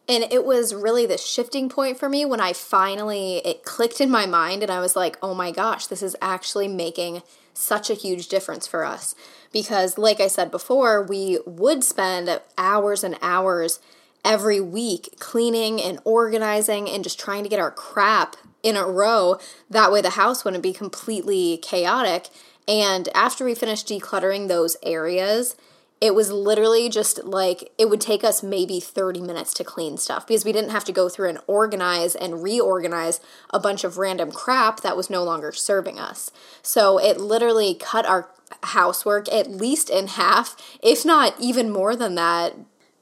And 0.10 0.25
it 0.32 0.44
was 0.44 0.74
really 0.74 1.06
the 1.06 1.20
shifting 1.20 1.70
point 1.70 2.00
for 2.00 2.10
me 2.10 2.25
when 2.25 2.42
I 2.42 2.51
finally 2.51 3.38
it 3.46 3.63
clicked 3.63 4.01
in 4.01 4.10
my 4.10 4.25
mind 4.25 4.63
and 4.63 4.72
I 4.72 4.80
was 4.80 4.96
like, 4.96 5.18
"Oh 5.22 5.36
my 5.36 5.51
gosh, 5.51 5.86
this 5.86 6.01
is 6.01 6.18
actually 6.20 6.68
making 6.68 7.22
such 7.54 7.92
a 7.92 7.94
huge 7.94 8.28
difference 8.28 8.66
for 8.66 8.84
us." 8.84 9.13
Because 9.54 10.00
like 10.00 10.20
I 10.20 10.28
said 10.28 10.50
before, 10.50 11.04
we 11.04 11.38
would 11.46 11.84
spend 11.84 12.42
hours 12.58 13.04
and 13.04 13.18
hours 13.22 13.80
every 14.25 14.60
week 14.60 15.16
cleaning 15.20 15.80
and 15.80 16.00
organizing 16.04 16.89
and 16.89 17.04
just 17.04 17.20
trying 17.20 17.44
to 17.44 17.50
get 17.50 17.60
our 17.60 17.72
crap 17.72 18.36
in 18.63 18.75
a 18.75 18.86
row. 18.86 19.38
That 19.70 19.92
way 19.92 20.01
the 20.01 20.12
house 20.12 20.44
wouldn't 20.44 20.63
be 20.63 20.74
completely 20.74 21.58
chaotic. 21.58 22.30
And 22.68 23.10
after 23.16 23.46
we 23.46 23.56
finished 23.56 23.88
decluttering 23.88 24.48
those 24.48 24.75
areas, 24.84 25.56
it 26.01 26.15
was 26.15 26.32
literally 26.32 26.88
just 26.89 27.24
like 27.25 27.72
it 27.77 27.89
would 27.89 28.00
take 28.00 28.24
us 28.24 28.41
maybe 28.41 28.79
30 28.79 29.22
minutes 29.22 29.53
to 29.56 29.63
clean 29.63 29.98
stuff 29.98 30.25
because 30.25 30.46
we 30.46 30.51
didn't 30.51 30.70
have 30.70 30.86
to 30.86 30.91
go 30.91 31.10
through 31.10 31.29
and 31.29 31.39
organize 31.46 32.15
and 32.15 32.41
reorganize 32.41 33.20
a 33.50 33.60
bunch 33.60 33.84
of 33.84 33.98
random 33.98 34.32
crap 34.32 34.79
that 34.82 34.96
was 34.96 35.10
no 35.10 35.24
longer 35.24 35.51
serving 35.51 36.00
us. 36.00 36.32
So 36.62 36.98
it 36.98 37.20
literally 37.20 37.75
cut 37.75 38.06
our 38.06 38.29
housework 38.63 39.32
at 39.32 39.50
least 39.50 39.89
in 39.89 40.08
half, 40.08 40.56
if 40.82 41.06
not 41.06 41.36
even 41.39 41.70
more 41.70 41.96
than 41.96 42.15
that, 42.15 42.56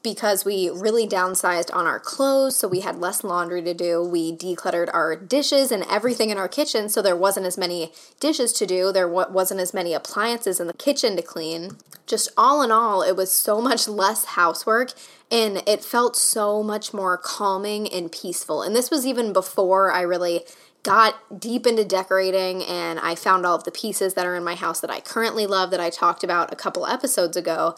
because 0.03 0.45
we 0.45 0.69
really 0.69 1.07
downsized 1.07 1.73
on 1.73 1.85
our 1.85 1.99
clothes, 1.99 2.55
so 2.55 2.67
we 2.67 2.81
had 2.81 2.99
less 2.99 3.23
laundry 3.23 3.61
to 3.63 3.73
do. 3.73 4.03
We 4.03 4.31
decluttered 4.31 4.89
our 4.93 5.15
dishes 5.15 5.71
and 5.71 5.83
everything 5.89 6.29
in 6.29 6.37
our 6.37 6.47
kitchen, 6.47 6.89
so 6.89 7.01
there 7.01 7.15
wasn't 7.15 7.45
as 7.45 7.57
many 7.57 7.91
dishes 8.19 8.53
to 8.53 8.65
do. 8.65 8.91
There 8.91 9.07
wasn't 9.07 9.59
as 9.59 9.73
many 9.73 9.93
appliances 9.93 10.59
in 10.59 10.67
the 10.67 10.73
kitchen 10.73 11.15
to 11.15 11.21
clean. 11.21 11.77
Just 12.05 12.29
all 12.37 12.61
in 12.61 12.71
all, 12.71 13.01
it 13.01 13.15
was 13.15 13.31
so 13.31 13.59
much 13.61 13.87
less 13.87 14.25
housework 14.25 14.93
and 15.29 15.61
it 15.67 15.83
felt 15.83 16.15
so 16.15 16.63
much 16.63 16.93
more 16.93 17.17
calming 17.17 17.91
and 17.91 18.11
peaceful. 18.11 18.61
And 18.61 18.75
this 18.75 18.89
was 18.89 19.05
even 19.05 19.33
before 19.33 19.91
I 19.91 20.01
really 20.01 20.45
got 20.83 21.37
deep 21.37 21.67
into 21.67 21.83
decorating 21.83 22.63
and 22.63 22.97
I 22.99 23.15
found 23.15 23.45
all 23.45 23.55
of 23.55 23.65
the 23.65 23.71
pieces 23.71 24.13
that 24.13 24.25
are 24.25 24.35
in 24.35 24.43
my 24.45 24.55
house 24.55 24.79
that 24.79 24.89
I 24.89 25.01
currently 25.01 25.45
love 25.45 25.69
that 25.71 25.81
I 25.81 25.89
talked 25.89 26.23
about 26.23 26.53
a 26.53 26.55
couple 26.55 26.87
episodes 26.87 27.35
ago 27.35 27.75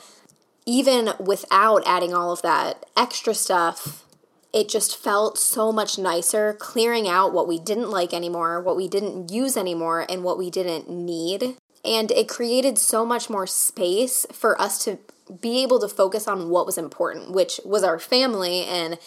even 0.69 1.09
without 1.19 1.81
adding 1.87 2.13
all 2.13 2.31
of 2.31 2.43
that 2.43 2.85
extra 2.95 3.33
stuff, 3.33 4.05
it 4.53 4.69
just 4.69 4.95
felt 4.95 5.39
so 5.39 5.71
much 5.71 5.97
nicer 5.97 6.53
clearing 6.53 7.07
out 7.07 7.33
what 7.33 7.47
we 7.47 7.57
didn't 7.57 7.89
like 7.89 8.13
anymore, 8.13 8.61
what 8.61 8.77
we 8.77 8.87
didn't 8.87 9.31
use 9.31 9.57
anymore, 9.57 10.05
and 10.07 10.23
what 10.23 10.37
we 10.37 10.51
didn't 10.51 10.87
need. 10.87 11.55
And 11.83 12.11
it 12.11 12.29
created 12.29 12.77
so 12.77 13.03
much 13.03 13.31
more 13.31 13.47
space 13.47 14.27
for 14.31 14.61
us 14.61 14.83
to 14.83 14.99
be 15.41 15.63
able 15.63 15.79
to 15.79 15.87
focus 15.87 16.27
on 16.27 16.49
what 16.49 16.67
was 16.67 16.77
important, 16.77 17.31
which 17.31 17.59
was 17.65 17.83
our 17.83 17.97
family 17.97 18.63
and 18.63 18.99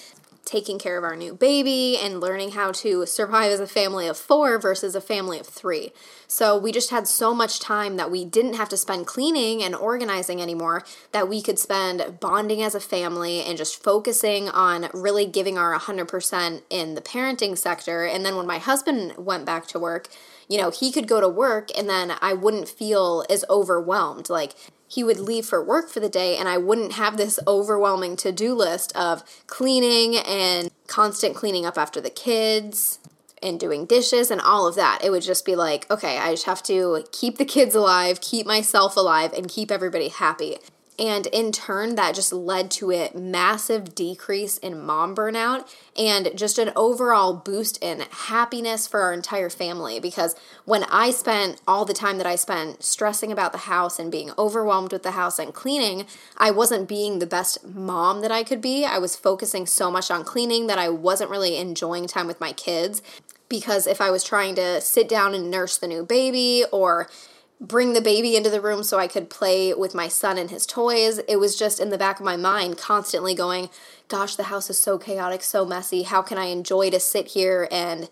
taking 0.44 0.78
care 0.78 0.99
of 0.99 1.04
our 1.04 1.14
new 1.14 1.34
baby 1.34 1.96
and 1.96 2.20
learning 2.20 2.52
how 2.52 2.72
to 2.72 3.06
survive 3.06 3.52
as 3.52 3.61
a 3.61 3.66
family 3.66 4.08
of 4.08 4.16
four 4.16 4.58
versus 4.58 4.94
a 4.94 5.00
family 5.00 5.38
of 5.38 5.46
three. 5.46 5.92
So 6.26 6.58
we 6.58 6.72
just 6.72 6.90
had 6.90 7.06
so 7.06 7.32
much 7.34 7.61
time 7.61 7.96
that 7.96 8.11
we 8.11 8.25
didn't 8.25 8.54
have 8.54 8.68
to 8.70 8.76
spend 8.76 9.06
cleaning 9.06 9.62
and 9.62 9.75
organizing 9.75 10.42
anymore, 10.42 10.84
that 11.12 11.28
we 11.28 11.42
could 11.42 11.58
spend 11.58 12.18
bonding 12.18 12.62
as 12.62 12.75
a 12.75 12.80
family 12.80 13.40
and 13.42 13.56
just 13.56 13.82
focusing 13.82 14.49
on 14.49 14.88
really 14.92 15.26
giving 15.26 15.58
our 15.58 15.78
100% 15.78 16.62
in 16.70 16.94
the 16.94 17.00
parenting 17.00 17.56
sector. 17.56 18.04
And 18.04 18.25
then 18.25 18.37
when 18.37 18.46
my 18.46 18.58
husband 18.58 19.14
went 19.16 19.44
back 19.44 19.66
to 19.68 19.78
work, 19.78 20.08
you 20.49 20.58
know, 20.58 20.70
he 20.70 20.90
could 20.90 21.06
go 21.06 21.20
to 21.20 21.28
work 21.28 21.70
and 21.76 21.88
then 21.88 22.14
I 22.20 22.32
wouldn't 22.32 22.68
feel 22.68 23.25
as 23.30 23.44
overwhelmed. 23.49 24.28
Like, 24.28 24.54
he 24.92 25.02
would 25.02 25.18
leave 25.18 25.46
for 25.46 25.64
work 25.64 25.88
for 25.88 26.00
the 26.00 26.08
day 26.08 26.37
and 26.37 26.49
I 26.49 26.58
wouldn't 26.58 26.92
have 26.92 27.16
this 27.16 27.40
overwhelming 27.46 28.14
to 28.16 28.30
do 28.30 28.54
list 28.54 28.94
of 28.94 29.25
cleaning 29.46 30.16
and 30.16 30.70
constant 30.87 31.34
cleaning 31.34 31.64
up 31.64 31.78
after 31.78 31.99
the 31.99 32.11
kids 32.11 32.99
and 33.42 33.58
doing 33.58 33.87
dishes 33.87 34.30
and 34.30 34.38
all 34.38 34.66
of 34.66 34.75
that. 34.75 35.00
It 35.02 35.11
would 35.11 35.22
just 35.22 35.46
be 35.46 35.56
like, 35.56 35.90
okay, 35.90 36.18
I 36.18 36.32
just 36.32 36.44
have 36.44 36.62
to 36.64 37.04
keep 37.11 37.38
the 37.38 37.46
kids 37.46 37.75
alive, 37.75 38.20
keep 38.20 38.46
myself 38.46 38.94
alive, 38.94 39.32
and 39.32 39.49
keep 39.49 39.70
everybody 39.70 40.08
happy. 40.08 40.58
And 41.02 41.26
in 41.26 41.50
turn, 41.50 41.97
that 41.97 42.14
just 42.14 42.32
led 42.32 42.71
to 42.73 42.92
a 42.92 43.11
massive 43.12 43.92
decrease 43.92 44.56
in 44.59 44.80
mom 44.80 45.16
burnout 45.16 45.68
and 45.97 46.30
just 46.37 46.59
an 46.59 46.71
overall 46.76 47.35
boost 47.35 47.82
in 47.82 48.04
happiness 48.28 48.87
for 48.87 49.00
our 49.00 49.12
entire 49.12 49.50
family. 49.50 49.99
Because 49.99 50.37
when 50.64 50.85
I 50.85 51.11
spent 51.11 51.61
all 51.66 51.85
the 51.85 51.92
time 51.92 52.18
that 52.18 52.26
I 52.26 52.37
spent 52.37 52.85
stressing 52.85 53.32
about 53.32 53.50
the 53.50 53.59
house 53.59 53.99
and 53.99 54.12
being 54.12 54.30
overwhelmed 54.38 54.92
with 54.92 55.02
the 55.02 55.11
house 55.11 55.40
and 55.40 55.52
cleaning, 55.52 56.06
I 56.38 56.52
wasn't 56.52 56.88
being 56.88 57.18
the 57.18 57.26
best 57.26 57.66
mom 57.66 58.21
that 58.21 58.30
I 58.30 58.44
could 58.44 58.61
be. 58.61 58.85
I 58.85 58.99
was 58.99 59.16
focusing 59.16 59.66
so 59.66 59.90
much 59.90 60.09
on 60.09 60.23
cleaning 60.23 60.68
that 60.68 60.78
I 60.78 60.88
wasn't 60.88 61.30
really 61.30 61.56
enjoying 61.56 62.06
time 62.06 62.28
with 62.28 62.40
my 62.40 62.52
kids. 62.52 63.02
Because 63.49 63.88
if 63.88 64.00
I 64.00 64.12
was 64.12 64.23
trying 64.23 64.54
to 64.54 64.80
sit 64.80 65.09
down 65.09 65.35
and 65.35 65.50
nurse 65.50 65.76
the 65.76 65.88
new 65.88 66.04
baby 66.04 66.64
or 66.71 67.09
bring 67.62 67.92
the 67.92 68.00
baby 68.00 68.35
into 68.35 68.50
the 68.50 68.61
room 68.61 68.83
so 68.83 68.99
I 68.99 69.07
could 69.07 69.31
play 69.31 69.73
with 69.73 69.95
my 69.95 70.09
son 70.09 70.37
and 70.37 70.50
his 70.50 70.66
toys. 70.66 71.21
It 71.28 71.37
was 71.37 71.57
just 71.57 71.78
in 71.78 71.90
the 71.90 71.99
back 71.99 72.19
of 72.19 72.25
my 72.26 72.37
mind, 72.37 72.76
constantly 72.76 73.35
going, 73.35 73.71
Gosh, 74.09 74.35
the 74.35 74.45
house 74.45 74.69
is 74.69 74.78
so 74.78 74.99
chaotic, 74.99 75.42
so 75.42 75.64
messy. 75.64 76.02
How 76.02 76.21
can 76.21 76.37
I 76.37 76.47
enjoy 76.47 76.90
to 76.90 77.00
sit 77.00 77.28
here 77.28 77.69
and 77.71 78.11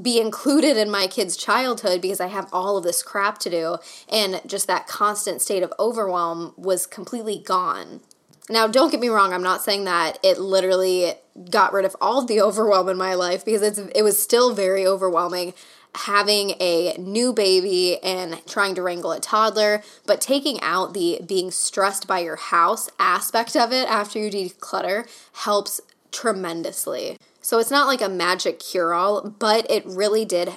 be 0.00 0.18
included 0.18 0.78
in 0.78 0.90
my 0.90 1.06
kid's 1.06 1.36
childhood 1.36 2.00
because 2.00 2.20
I 2.20 2.28
have 2.28 2.48
all 2.52 2.78
of 2.78 2.84
this 2.84 3.02
crap 3.02 3.38
to 3.38 3.50
do? 3.50 3.76
And 4.08 4.40
just 4.46 4.68
that 4.68 4.86
constant 4.86 5.42
state 5.42 5.64
of 5.64 5.72
overwhelm 5.78 6.54
was 6.56 6.86
completely 6.86 7.38
gone. 7.44 8.00
Now, 8.48 8.66
don't 8.66 8.90
get 8.90 9.00
me 9.00 9.08
wrong, 9.08 9.32
I'm 9.32 9.42
not 9.42 9.62
saying 9.62 9.84
that 9.84 10.18
it 10.22 10.38
literally 10.38 11.14
got 11.50 11.72
rid 11.72 11.84
of 11.84 11.96
all 12.00 12.20
of 12.20 12.28
the 12.28 12.40
overwhelm 12.42 12.88
in 12.88 12.96
my 12.96 13.14
life 13.14 13.44
because 13.44 13.62
it's 13.62 13.78
it 13.78 14.02
was 14.02 14.22
still 14.22 14.54
very 14.54 14.86
overwhelming 14.86 15.54
having 15.94 16.54
a 16.60 16.94
new 16.98 17.32
baby 17.32 17.98
and 18.02 18.40
trying 18.46 18.74
to 18.74 18.82
wrangle 18.82 19.12
a 19.12 19.20
toddler, 19.20 19.82
but 20.06 20.20
taking 20.20 20.60
out 20.60 20.94
the 20.94 21.20
being 21.26 21.50
stressed 21.50 22.06
by 22.06 22.20
your 22.20 22.36
house 22.36 22.88
aspect 22.98 23.56
of 23.56 23.72
it 23.72 23.88
after 23.88 24.18
you 24.18 24.30
declutter 24.30 25.06
helps 25.32 25.80
tremendously. 26.10 27.18
So 27.40 27.58
it's 27.58 27.70
not 27.70 27.86
like 27.86 28.00
a 28.00 28.08
magic 28.08 28.58
cure 28.60 28.94
all, 28.94 29.28
but 29.28 29.68
it 29.70 29.84
really 29.84 30.24
did 30.24 30.56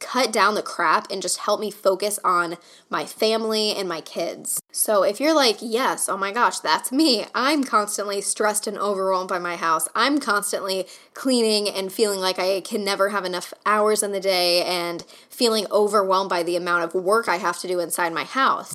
cut 0.00 0.32
down 0.32 0.54
the 0.54 0.62
crap 0.62 1.10
and 1.10 1.20
just 1.20 1.38
help 1.38 1.60
me 1.60 1.70
focus 1.70 2.18
on 2.24 2.56
my 2.88 3.04
family 3.04 3.74
and 3.74 3.88
my 3.88 4.00
kids. 4.00 4.60
So 4.72 5.02
if 5.02 5.20
you're 5.20 5.34
like, 5.34 5.56
yes, 5.60 6.08
oh 6.08 6.16
my 6.16 6.32
gosh, 6.32 6.60
that's 6.60 6.92
me. 6.92 7.26
I'm 7.34 7.64
constantly 7.64 8.20
stressed 8.20 8.66
and 8.66 8.78
overwhelmed 8.78 9.28
by 9.28 9.38
my 9.38 9.56
house. 9.56 9.88
I'm 9.94 10.20
constantly 10.20 10.86
cleaning 11.14 11.68
and 11.68 11.92
feeling 11.92 12.20
like 12.20 12.38
I 12.38 12.60
can 12.60 12.84
never 12.84 13.08
have 13.10 13.24
enough 13.24 13.52
hours 13.66 14.02
in 14.02 14.12
the 14.12 14.20
day 14.20 14.64
and 14.64 15.04
feeling 15.28 15.66
overwhelmed 15.70 16.30
by 16.30 16.42
the 16.42 16.56
amount 16.56 16.84
of 16.84 16.94
work 16.94 17.28
I 17.28 17.36
have 17.36 17.58
to 17.60 17.68
do 17.68 17.80
inside 17.80 18.12
my 18.12 18.24
house. 18.24 18.74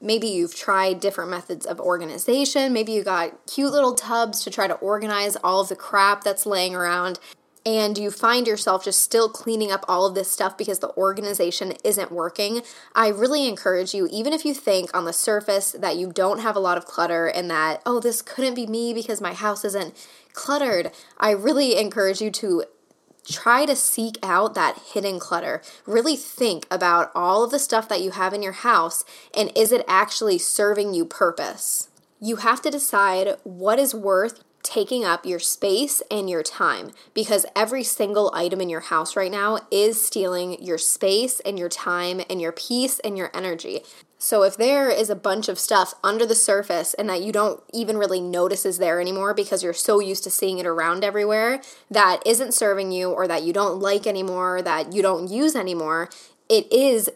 Maybe 0.00 0.26
you've 0.26 0.54
tried 0.54 1.00
different 1.00 1.30
methods 1.30 1.64
of 1.64 1.80
organization. 1.80 2.74
Maybe 2.74 2.92
you 2.92 3.02
got 3.02 3.46
cute 3.46 3.72
little 3.72 3.94
tubs 3.94 4.42
to 4.44 4.50
try 4.50 4.66
to 4.66 4.74
organize 4.74 5.36
all 5.36 5.62
of 5.62 5.70
the 5.70 5.76
crap 5.76 6.24
that's 6.24 6.44
laying 6.44 6.74
around 6.74 7.18
and 7.66 7.96
you 7.96 8.10
find 8.10 8.46
yourself 8.46 8.84
just 8.84 9.02
still 9.02 9.28
cleaning 9.28 9.72
up 9.72 9.84
all 9.88 10.06
of 10.06 10.14
this 10.14 10.30
stuff 10.30 10.58
because 10.58 10.80
the 10.80 10.94
organization 10.96 11.72
isn't 11.82 12.12
working, 12.12 12.62
I 12.94 13.08
really 13.08 13.48
encourage 13.48 13.94
you, 13.94 14.06
even 14.12 14.32
if 14.32 14.44
you 14.44 14.52
think 14.52 14.94
on 14.94 15.06
the 15.06 15.12
surface 15.12 15.72
that 15.72 15.96
you 15.96 16.12
don't 16.12 16.40
have 16.40 16.56
a 16.56 16.60
lot 16.60 16.76
of 16.76 16.84
clutter 16.84 17.26
and 17.26 17.50
that, 17.50 17.80
oh, 17.86 18.00
this 18.00 18.20
couldn't 18.20 18.54
be 18.54 18.66
me 18.66 18.92
because 18.92 19.20
my 19.20 19.32
house 19.32 19.64
isn't 19.64 19.94
cluttered, 20.34 20.90
I 21.18 21.30
really 21.30 21.78
encourage 21.78 22.20
you 22.20 22.30
to 22.32 22.64
try 23.26 23.64
to 23.64 23.74
seek 23.74 24.18
out 24.22 24.54
that 24.54 24.78
hidden 24.92 25.18
clutter. 25.18 25.62
Really 25.86 26.16
think 26.16 26.66
about 26.70 27.10
all 27.14 27.42
of 27.42 27.50
the 27.50 27.58
stuff 27.58 27.88
that 27.88 28.02
you 28.02 28.10
have 28.10 28.34
in 28.34 28.42
your 28.42 28.52
house 28.52 29.04
and 29.34 29.50
is 29.56 29.72
it 29.72 29.84
actually 29.88 30.36
serving 30.36 30.92
you 30.92 31.06
purpose? 31.06 31.88
You 32.20 32.36
have 32.36 32.60
to 32.62 32.70
decide 32.70 33.36
what 33.42 33.78
is 33.78 33.94
worth 33.94 34.43
taking 34.64 35.04
up 35.04 35.24
your 35.24 35.38
space 35.38 36.02
and 36.10 36.28
your 36.28 36.42
time 36.42 36.90
because 37.12 37.46
every 37.54 37.84
single 37.84 38.32
item 38.34 38.60
in 38.60 38.68
your 38.68 38.80
house 38.80 39.14
right 39.14 39.30
now 39.30 39.60
is 39.70 40.04
stealing 40.04 40.60
your 40.60 40.78
space 40.78 41.38
and 41.40 41.58
your 41.58 41.68
time 41.68 42.22
and 42.28 42.40
your 42.40 42.50
peace 42.50 42.98
and 43.00 43.16
your 43.16 43.30
energy. 43.32 43.82
So 44.18 44.42
if 44.42 44.56
there 44.56 44.88
is 44.88 45.10
a 45.10 45.14
bunch 45.14 45.48
of 45.48 45.58
stuff 45.58 45.92
under 46.02 46.24
the 46.24 46.34
surface 46.34 46.94
and 46.94 47.08
that 47.10 47.22
you 47.22 47.30
don't 47.30 47.62
even 47.74 47.98
really 47.98 48.22
notice 48.22 48.64
is 48.64 48.78
there 48.78 48.98
anymore 49.00 49.34
because 49.34 49.62
you're 49.62 49.74
so 49.74 50.00
used 50.00 50.24
to 50.24 50.30
seeing 50.30 50.58
it 50.58 50.66
around 50.66 51.04
everywhere 51.04 51.60
that 51.90 52.22
isn't 52.24 52.54
serving 52.54 52.90
you 52.90 53.10
or 53.10 53.28
that 53.28 53.42
you 53.42 53.52
don't 53.52 53.80
like 53.80 54.06
anymore, 54.06 54.62
that 54.62 54.94
you 54.94 55.02
don't 55.02 55.28
use 55.28 55.54
anymore, 55.54 56.08
it 56.48 56.72
is 56.72 57.10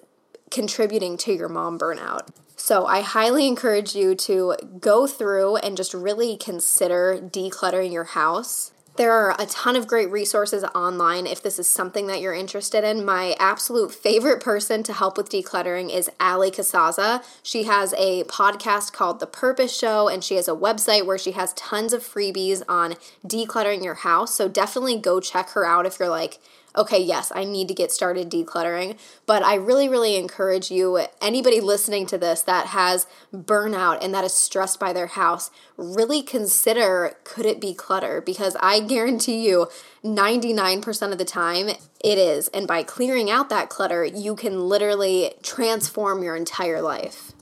contributing 0.50 1.16
to 1.16 1.32
your 1.32 1.48
mom 1.48 1.78
burnout. 1.78 2.28
So 2.68 2.84
I 2.84 3.00
highly 3.00 3.46
encourage 3.46 3.94
you 3.94 4.14
to 4.14 4.54
go 4.78 5.06
through 5.06 5.56
and 5.56 5.74
just 5.74 5.94
really 5.94 6.36
consider 6.36 7.18
decluttering 7.18 7.94
your 7.94 8.04
house. 8.04 8.72
There 8.96 9.10
are 9.10 9.34
a 9.38 9.46
ton 9.46 9.74
of 9.74 9.86
great 9.86 10.10
resources 10.10 10.64
online 10.74 11.26
if 11.26 11.42
this 11.42 11.58
is 11.58 11.66
something 11.66 12.08
that 12.08 12.20
you're 12.20 12.34
interested 12.34 12.84
in. 12.84 13.06
My 13.06 13.34
absolute 13.38 13.94
favorite 13.94 14.42
person 14.42 14.82
to 14.82 14.92
help 14.92 15.16
with 15.16 15.30
decluttering 15.30 15.90
is 15.90 16.10
Allie 16.20 16.50
Casazza. 16.50 17.24
She 17.42 17.62
has 17.62 17.94
a 17.94 18.24
podcast 18.24 18.92
called 18.92 19.20
The 19.20 19.26
Purpose 19.26 19.74
Show, 19.74 20.08
and 20.08 20.22
she 20.22 20.34
has 20.34 20.46
a 20.46 20.52
website 20.52 21.06
where 21.06 21.16
she 21.16 21.32
has 21.32 21.54
tons 21.54 21.94
of 21.94 22.02
freebies 22.02 22.62
on 22.68 22.96
decluttering 23.26 23.82
your 23.82 23.94
house. 23.94 24.34
So 24.34 24.46
definitely 24.46 24.98
go 24.98 25.20
check 25.20 25.48
her 25.50 25.64
out 25.64 25.86
if 25.86 25.98
you're 25.98 26.10
like, 26.10 26.38
okay, 26.78 27.02
yes, 27.02 27.32
I 27.34 27.44
need 27.44 27.68
to 27.68 27.74
get 27.74 27.90
started 27.90 28.30
decluttering. 28.30 28.96
But 29.26 29.42
I 29.42 29.56
really, 29.56 29.88
really 29.88 30.16
encourage 30.16 30.70
you, 30.70 31.04
anybody 31.20 31.60
listening 31.60 32.06
to 32.06 32.16
this 32.16 32.40
that 32.42 32.68
has 32.68 33.06
burnout 33.34 34.02
and 34.02 34.14
that 34.14 34.24
is 34.24 34.32
stressed 34.32 34.78
by 34.78 34.92
their 34.92 35.08
house, 35.08 35.50
really 35.76 36.22
consider 36.22 37.16
could 37.24 37.44
it 37.44 37.60
be 37.60 37.74
clutter? 37.74 38.20
Because 38.20 38.56
I 38.60 38.80
guarantee 38.88 39.46
you, 39.46 39.66
99% 40.04 41.12
of 41.12 41.18
the 41.18 41.24
time, 41.24 41.68
it 41.68 42.18
is. 42.18 42.48
And 42.48 42.68
by 42.68 42.84
clearing 42.84 43.28
out 43.30 43.48
that 43.50 43.68
clutter, 43.68 44.04
you 44.04 44.36
can 44.36 44.68
literally 44.68 45.34
transform 45.42 46.22
your 46.22 46.36
entire 46.36 46.80
life. 46.80 47.32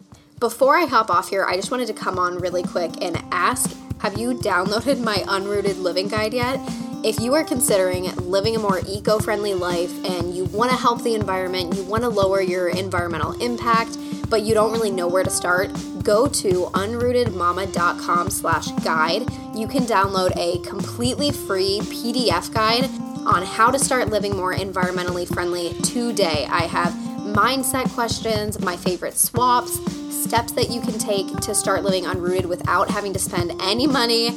Before 0.41 0.77
I 0.77 0.87
hop 0.87 1.11
off 1.11 1.29
here, 1.29 1.45
I 1.45 1.57
just 1.57 1.71
wanted 1.71 1.87
to 1.89 1.95
come 1.95 2.19
on 2.19 2.39
really 2.39 2.63
quick 2.63 3.03
and 3.03 3.23
ask 3.31 3.77
have 4.01 4.19
you 4.19 4.35
downloaded 4.35 5.03
my 5.03 5.17
Unrooted 5.27 5.81
Living 5.81 6.09
Guide 6.09 6.35
yet? 6.35 6.61
If 7.07 7.21
you 7.21 7.35
are 7.35 7.45
considering 7.45 8.13
living 8.17 8.57
a 8.57 8.59
more 8.59 8.81
eco 8.85 9.21
friendly 9.21 9.55
life 9.55 9.93
and 10.05 10.35
you 10.35 10.47
want 10.47 10.73
to 10.73 10.77
help 10.77 11.05
the 11.05 11.15
environment, 11.15 11.77
you 11.77 11.85
want 11.85 12.03
to 12.03 12.09
lower 12.09 12.41
your 12.41 12.69
environmental 12.69 13.41
impact, 13.41 13.97
but 14.29 14.43
you 14.43 14.55
don't 14.55 14.73
really 14.73 14.91
know 14.91 15.07
where 15.07 15.23
to 15.23 15.31
start, 15.31 15.71
go 16.03 16.27
to 16.27 16.65
unrootedmama.com 16.75 18.29
slash 18.29 18.73
guide. 18.83 19.31
You 19.55 19.69
can 19.69 19.85
download 19.85 20.37
a 20.37 20.59
completely 20.69 21.31
free 21.31 21.79
PDF 21.83 22.53
guide 22.53 22.87
on 23.25 23.45
how 23.45 23.71
to 23.71 23.79
start 23.79 24.09
living 24.09 24.37
more 24.37 24.53
environmentally 24.53 25.33
friendly 25.33 25.75
today. 25.83 26.49
I 26.51 26.63
have 26.63 26.93
mindset 27.23 27.89
questions, 27.95 28.59
my 28.59 28.77
favorite 28.77 29.17
swaps, 29.17 29.79
steps 30.13 30.51
that 30.55 30.71
you 30.71 30.81
can 30.81 30.99
take 30.99 31.29
to 31.43 31.55
start 31.55 31.85
living 31.85 32.03
unrooted 32.03 32.47
without 32.47 32.91
having 32.91 33.13
to 33.13 33.21
spend 33.21 33.53
any 33.63 33.87
money 33.87 34.37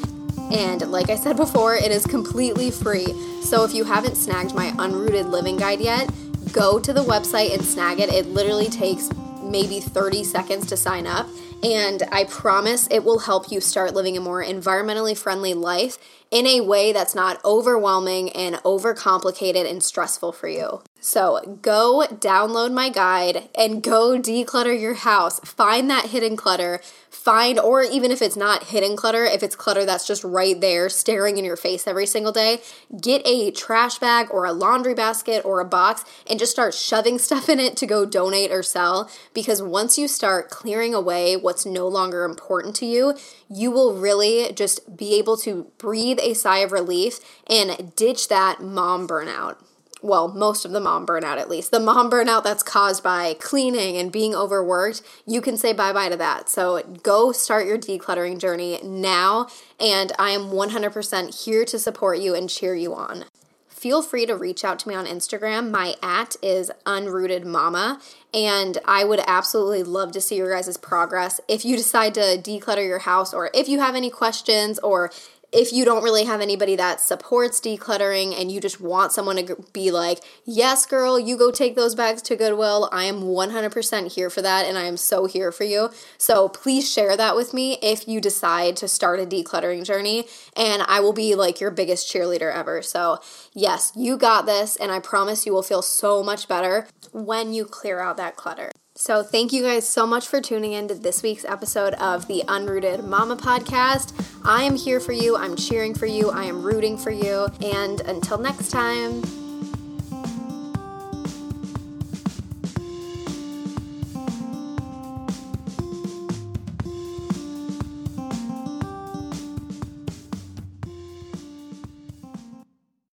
and 0.51 0.89
like 0.91 1.09
I 1.09 1.15
said 1.15 1.37
before, 1.37 1.75
it 1.75 1.91
is 1.91 2.05
completely 2.05 2.71
free. 2.71 3.13
So 3.41 3.63
if 3.63 3.73
you 3.73 3.83
haven't 3.83 4.15
snagged 4.15 4.55
my 4.55 4.71
Unrooted 4.71 5.29
Living 5.29 5.57
Guide 5.57 5.79
yet, 5.79 6.09
go 6.51 6.79
to 6.79 6.91
the 6.91 7.03
website 7.03 7.53
and 7.53 7.63
snag 7.63 7.99
it. 7.99 8.09
It 8.09 8.27
literally 8.27 8.67
takes 8.67 9.09
maybe 9.43 9.79
30 9.79 10.23
seconds 10.23 10.65
to 10.67 10.77
sign 10.77 11.07
up. 11.07 11.27
And 11.63 12.03
I 12.11 12.23
promise 12.23 12.87
it 12.89 13.03
will 13.03 13.19
help 13.19 13.51
you 13.51 13.59
start 13.59 13.93
living 13.93 14.15
a 14.17 14.21
more 14.21 14.43
environmentally 14.43 15.17
friendly 15.17 15.53
life 15.53 15.97
in 16.31 16.47
a 16.47 16.61
way 16.61 16.93
that's 16.93 17.15
not 17.15 17.43
overwhelming 17.43 18.31
and 18.31 18.55
overcomplicated 18.57 19.69
and 19.69 19.83
stressful 19.83 20.31
for 20.31 20.47
you. 20.47 20.81
So 21.01 21.59
go 21.61 22.05
download 22.11 22.73
my 22.73 22.89
guide 22.89 23.47
and 23.55 23.81
go 23.81 24.19
declutter 24.19 24.77
your 24.77 24.95
house. 24.95 25.39
Find 25.41 25.89
that 25.89 26.07
hidden 26.07 26.35
clutter. 26.35 26.81
Find, 27.09 27.57
or 27.57 27.83
even 27.83 28.11
if 28.11 28.21
it's 28.21 28.35
not 28.35 28.65
hidden 28.65 28.97
clutter, 28.97 29.23
if 29.23 29.41
it's 29.41 29.55
clutter 29.55 29.85
that's 29.85 30.05
just 30.05 30.25
right 30.25 30.59
there 30.59 30.89
staring 30.89 31.37
in 31.37 31.45
your 31.45 31.55
face 31.55 31.87
every 31.87 32.05
single 32.05 32.33
day, 32.33 32.61
get 32.99 33.25
a 33.25 33.51
trash 33.51 33.97
bag 33.97 34.27
or 34.29 34.45
a 34.45 34.51
laundry 34.51 34.93
basket 34.93 35.45
or 35.45 35.61
a 35.61 35.65
box 35.65 36.03
and 36.29 36.37
just 36.37 36.51
start 36.51 36.73
shoving 36.73 37.17
stuff 37.19 37.47
in 37.47 37.61
it 37.61 37.77
to 37.77 37.87
go 37.87 38.05
donate 38.05 38.51
or 38.51 38.61
sell. 38.61 39.09
Because 39.33 39.61
once 39.61 39.97
you 39.97 40.07
start 40.07 40.49
clearing 40.49 40.93
away 40.93 41.37
what's 41.37 41.65
no 41.65 41.87
longer 41.87 42.25
important 42.25 42.75
to 42.77 42.85
you, 42.85 43.15
you 43.49 43.71
will 43.71 43.97
really 43.97 44.51
just 44.51 44.97
be 44.97 45.17
able 45.17 45.37
to 45.37 45.71
breathe 45.77 46.19
a 46.21 46.33
sigh 46.33 46.59
of 46.59 46.73
relief 46.73 47.19
and 47.47 47.95
ditch 47.95 48.27
that 48.27 48.61
mom 48.61 49.07
burnout 49.07 49.55
well, 50.01 50.27
most 50.27 50.65
of 50.65 50.71
the 50.71 50.79
mom 50.79 51.05
burnout 51.05 51.37
at 51.37 51.49
least, 51.49 51.71
the 51.71 51.79
mom 51.79 52.09
burnout 52.09 52.43
that's 52.43 52.63
caused 52.63 53.03
by 53.03 53.35
cleaning 53.35 53.97
and 53.97 54.11
being 54.11 54.33
overworked, 54.33 55.01
you 55.25 55.41
can 55.41 55.57
say 55.57 55.73
bye 55.73 55.93
bye 55.93 56.09
to 56.09 56.17
that. 56.17 56.49
So 56.49 56.81
go 57.03 57.31
start 57.31 57.67
your 57.67 57.77
decluttering 57.77 58.39
journey 58.39 58.79
now, 58.83 59.47
and 59.79 60.11
I 60.17 60.31
am 60.31 60.51
100% 60.51 61.45
here 61.45 61.65
to 61.65 61.79
support 61.79 62.19
you 62.19 62.33
and 62.35 62.49
cheer 62.49 62.75
you 62.75 62.93
on. 62.95 63.25
Feel 63.67 64.01
free 64.01 64.25
to 64.25 64.35
reach 64.35 64.65
out 64.65 64.77
to 64.79 64.89
me 64.89 64.95
on 64.95 65.05
Instagram. 65.05 65.71
My 65.71 65.95
at 66.03 66.35
is 66.41 66.69
unrooted 66.85 67.45
mama, 67.45 68.01
and 68.33 68.77
I 68.83 69.05
would 69.05 69.21
absolutely 69.25 69.83
love 69.83 70.11
to 70.11 70.21
see 70.21 70.35
your 70.35 70.53
guys' 70.53 70.75
progress. 70.75 71.39
If 71.47 71.63
you 71.63 71.77
decide 71.77 72.13
to 72.15 72.37
declutter 72.37 72.85
your 72.85 72.99
house, 72.99 73.33
or 73.33 73.49
if 73.53 73.69
you 73.69 73.79
have 73.79 73.95
any 73.95 74.09
questions, 74.09 74.79
or 74.79 75.11
if 75.51 75.73
you 75.73 75.83
don't 75.83 76.03
really 76.03 76.25
have 76.25 76.41
anybody 76.41 76.75
that 76.75 77.01
supports 77.01 77.59
decluttering 77.59 78.39
and 78.39 78.51
you 78.51 78.59
just 78.59 78.79
want 78.79 79.11
someone 79.11 79.35
to 79.37 79.55
be 79.73 79.91
like, 79.91 80.19
yes, 80.45 80.85
girl, 80.85 81.19
you 81.19 81.37
go 81.37 81.51
take 81.51 81.75
those 81.75 81.95
bags 81.95 82.21
to 82.23 82.35
Goodwill, 82.35 82.89
I 82.91 83.05
am 83.05 83.21
100% 83.21 84.13
here 84.13 84.29
for 84.29 84.41
that 84.41 84.65
and 84.65 84.77
I 84.77 84.83
am 84.83 84.97
so 84.97 85.25
here 85.25 85.51
for 85.51 85.63
you. 85.63 85.89
So 86.17 86.49
please 86.49 86.91
share 86.91 87.17
that 87.17 87.35
with 87.35 87.53
me 87.53 87.77
if 87.81 88.07
you 88.07 88.21
decide 88.21 88.77
to 88.77 88.87
start 88.87 89.19
a 89.19 89.25
decluttering 89.25 89.85
journey 89.85 90.25
and 90.55 90.83
I 90.83 90.99
will 90.99 91.13
be 91.13 91.35
like 91.35 91.59
your 91.59 91.71
biggest 91.71 92.11
cheerleader 92.11 92.53
ever. 92.53 92.81
So, 92.81 93.19
yes, 93.53 93.91
you 93.95 94.17
got 94.17 94.45
this 94.45 94.75
and 94.75 94.91
I 94.91 94.99
promise 94.99 95.45
you 95.45 95.53
will 95.53 95.63
feel 95.63 95.81
so 95.81 96.23
much 96.23 96.47
better 96.47 96.87
when 97.11 97.53
you 97.53 97.65
clear 97.65 97.99
out 97.99 98.17
that 98.17 98.35
clutter. 98.35 98.71
So, 99.01 99.23
thank 99.23 99.53
you 99.53 99.63
guys 99.63 99.87
so 99.87 100.05
much 100.05 100.27
for 100.27 100.41
tuning 100.41 100.73
in 100.73 100.89
to 100.89 100.93
this 100.93 101.23
week's 101.23 101.45
episode 101.45 101.93
of 101.93 102.27
the 102.27 102.43
Unrooted 102.49 103.05
Mama 103.05 103.37
podcast. 103.37 104.11
I 104.43 104.63
am 104.63 104.75
here 104.75 104.99
for 104.99 105.13
you. 105.13 105.37
I'm 105.37 105.55
cheering 105.55 105.93
for 105.93 106.05
you. 106.05 106.31
I 106.31 106.43
am 106.43 106.61
rooting 106.61 106.97
for 106.97 107.09
you. 107.09 107.47
And 107.61 108.01
until 108.01 108.37
next 108.37 108.71
time. 108.71 109.21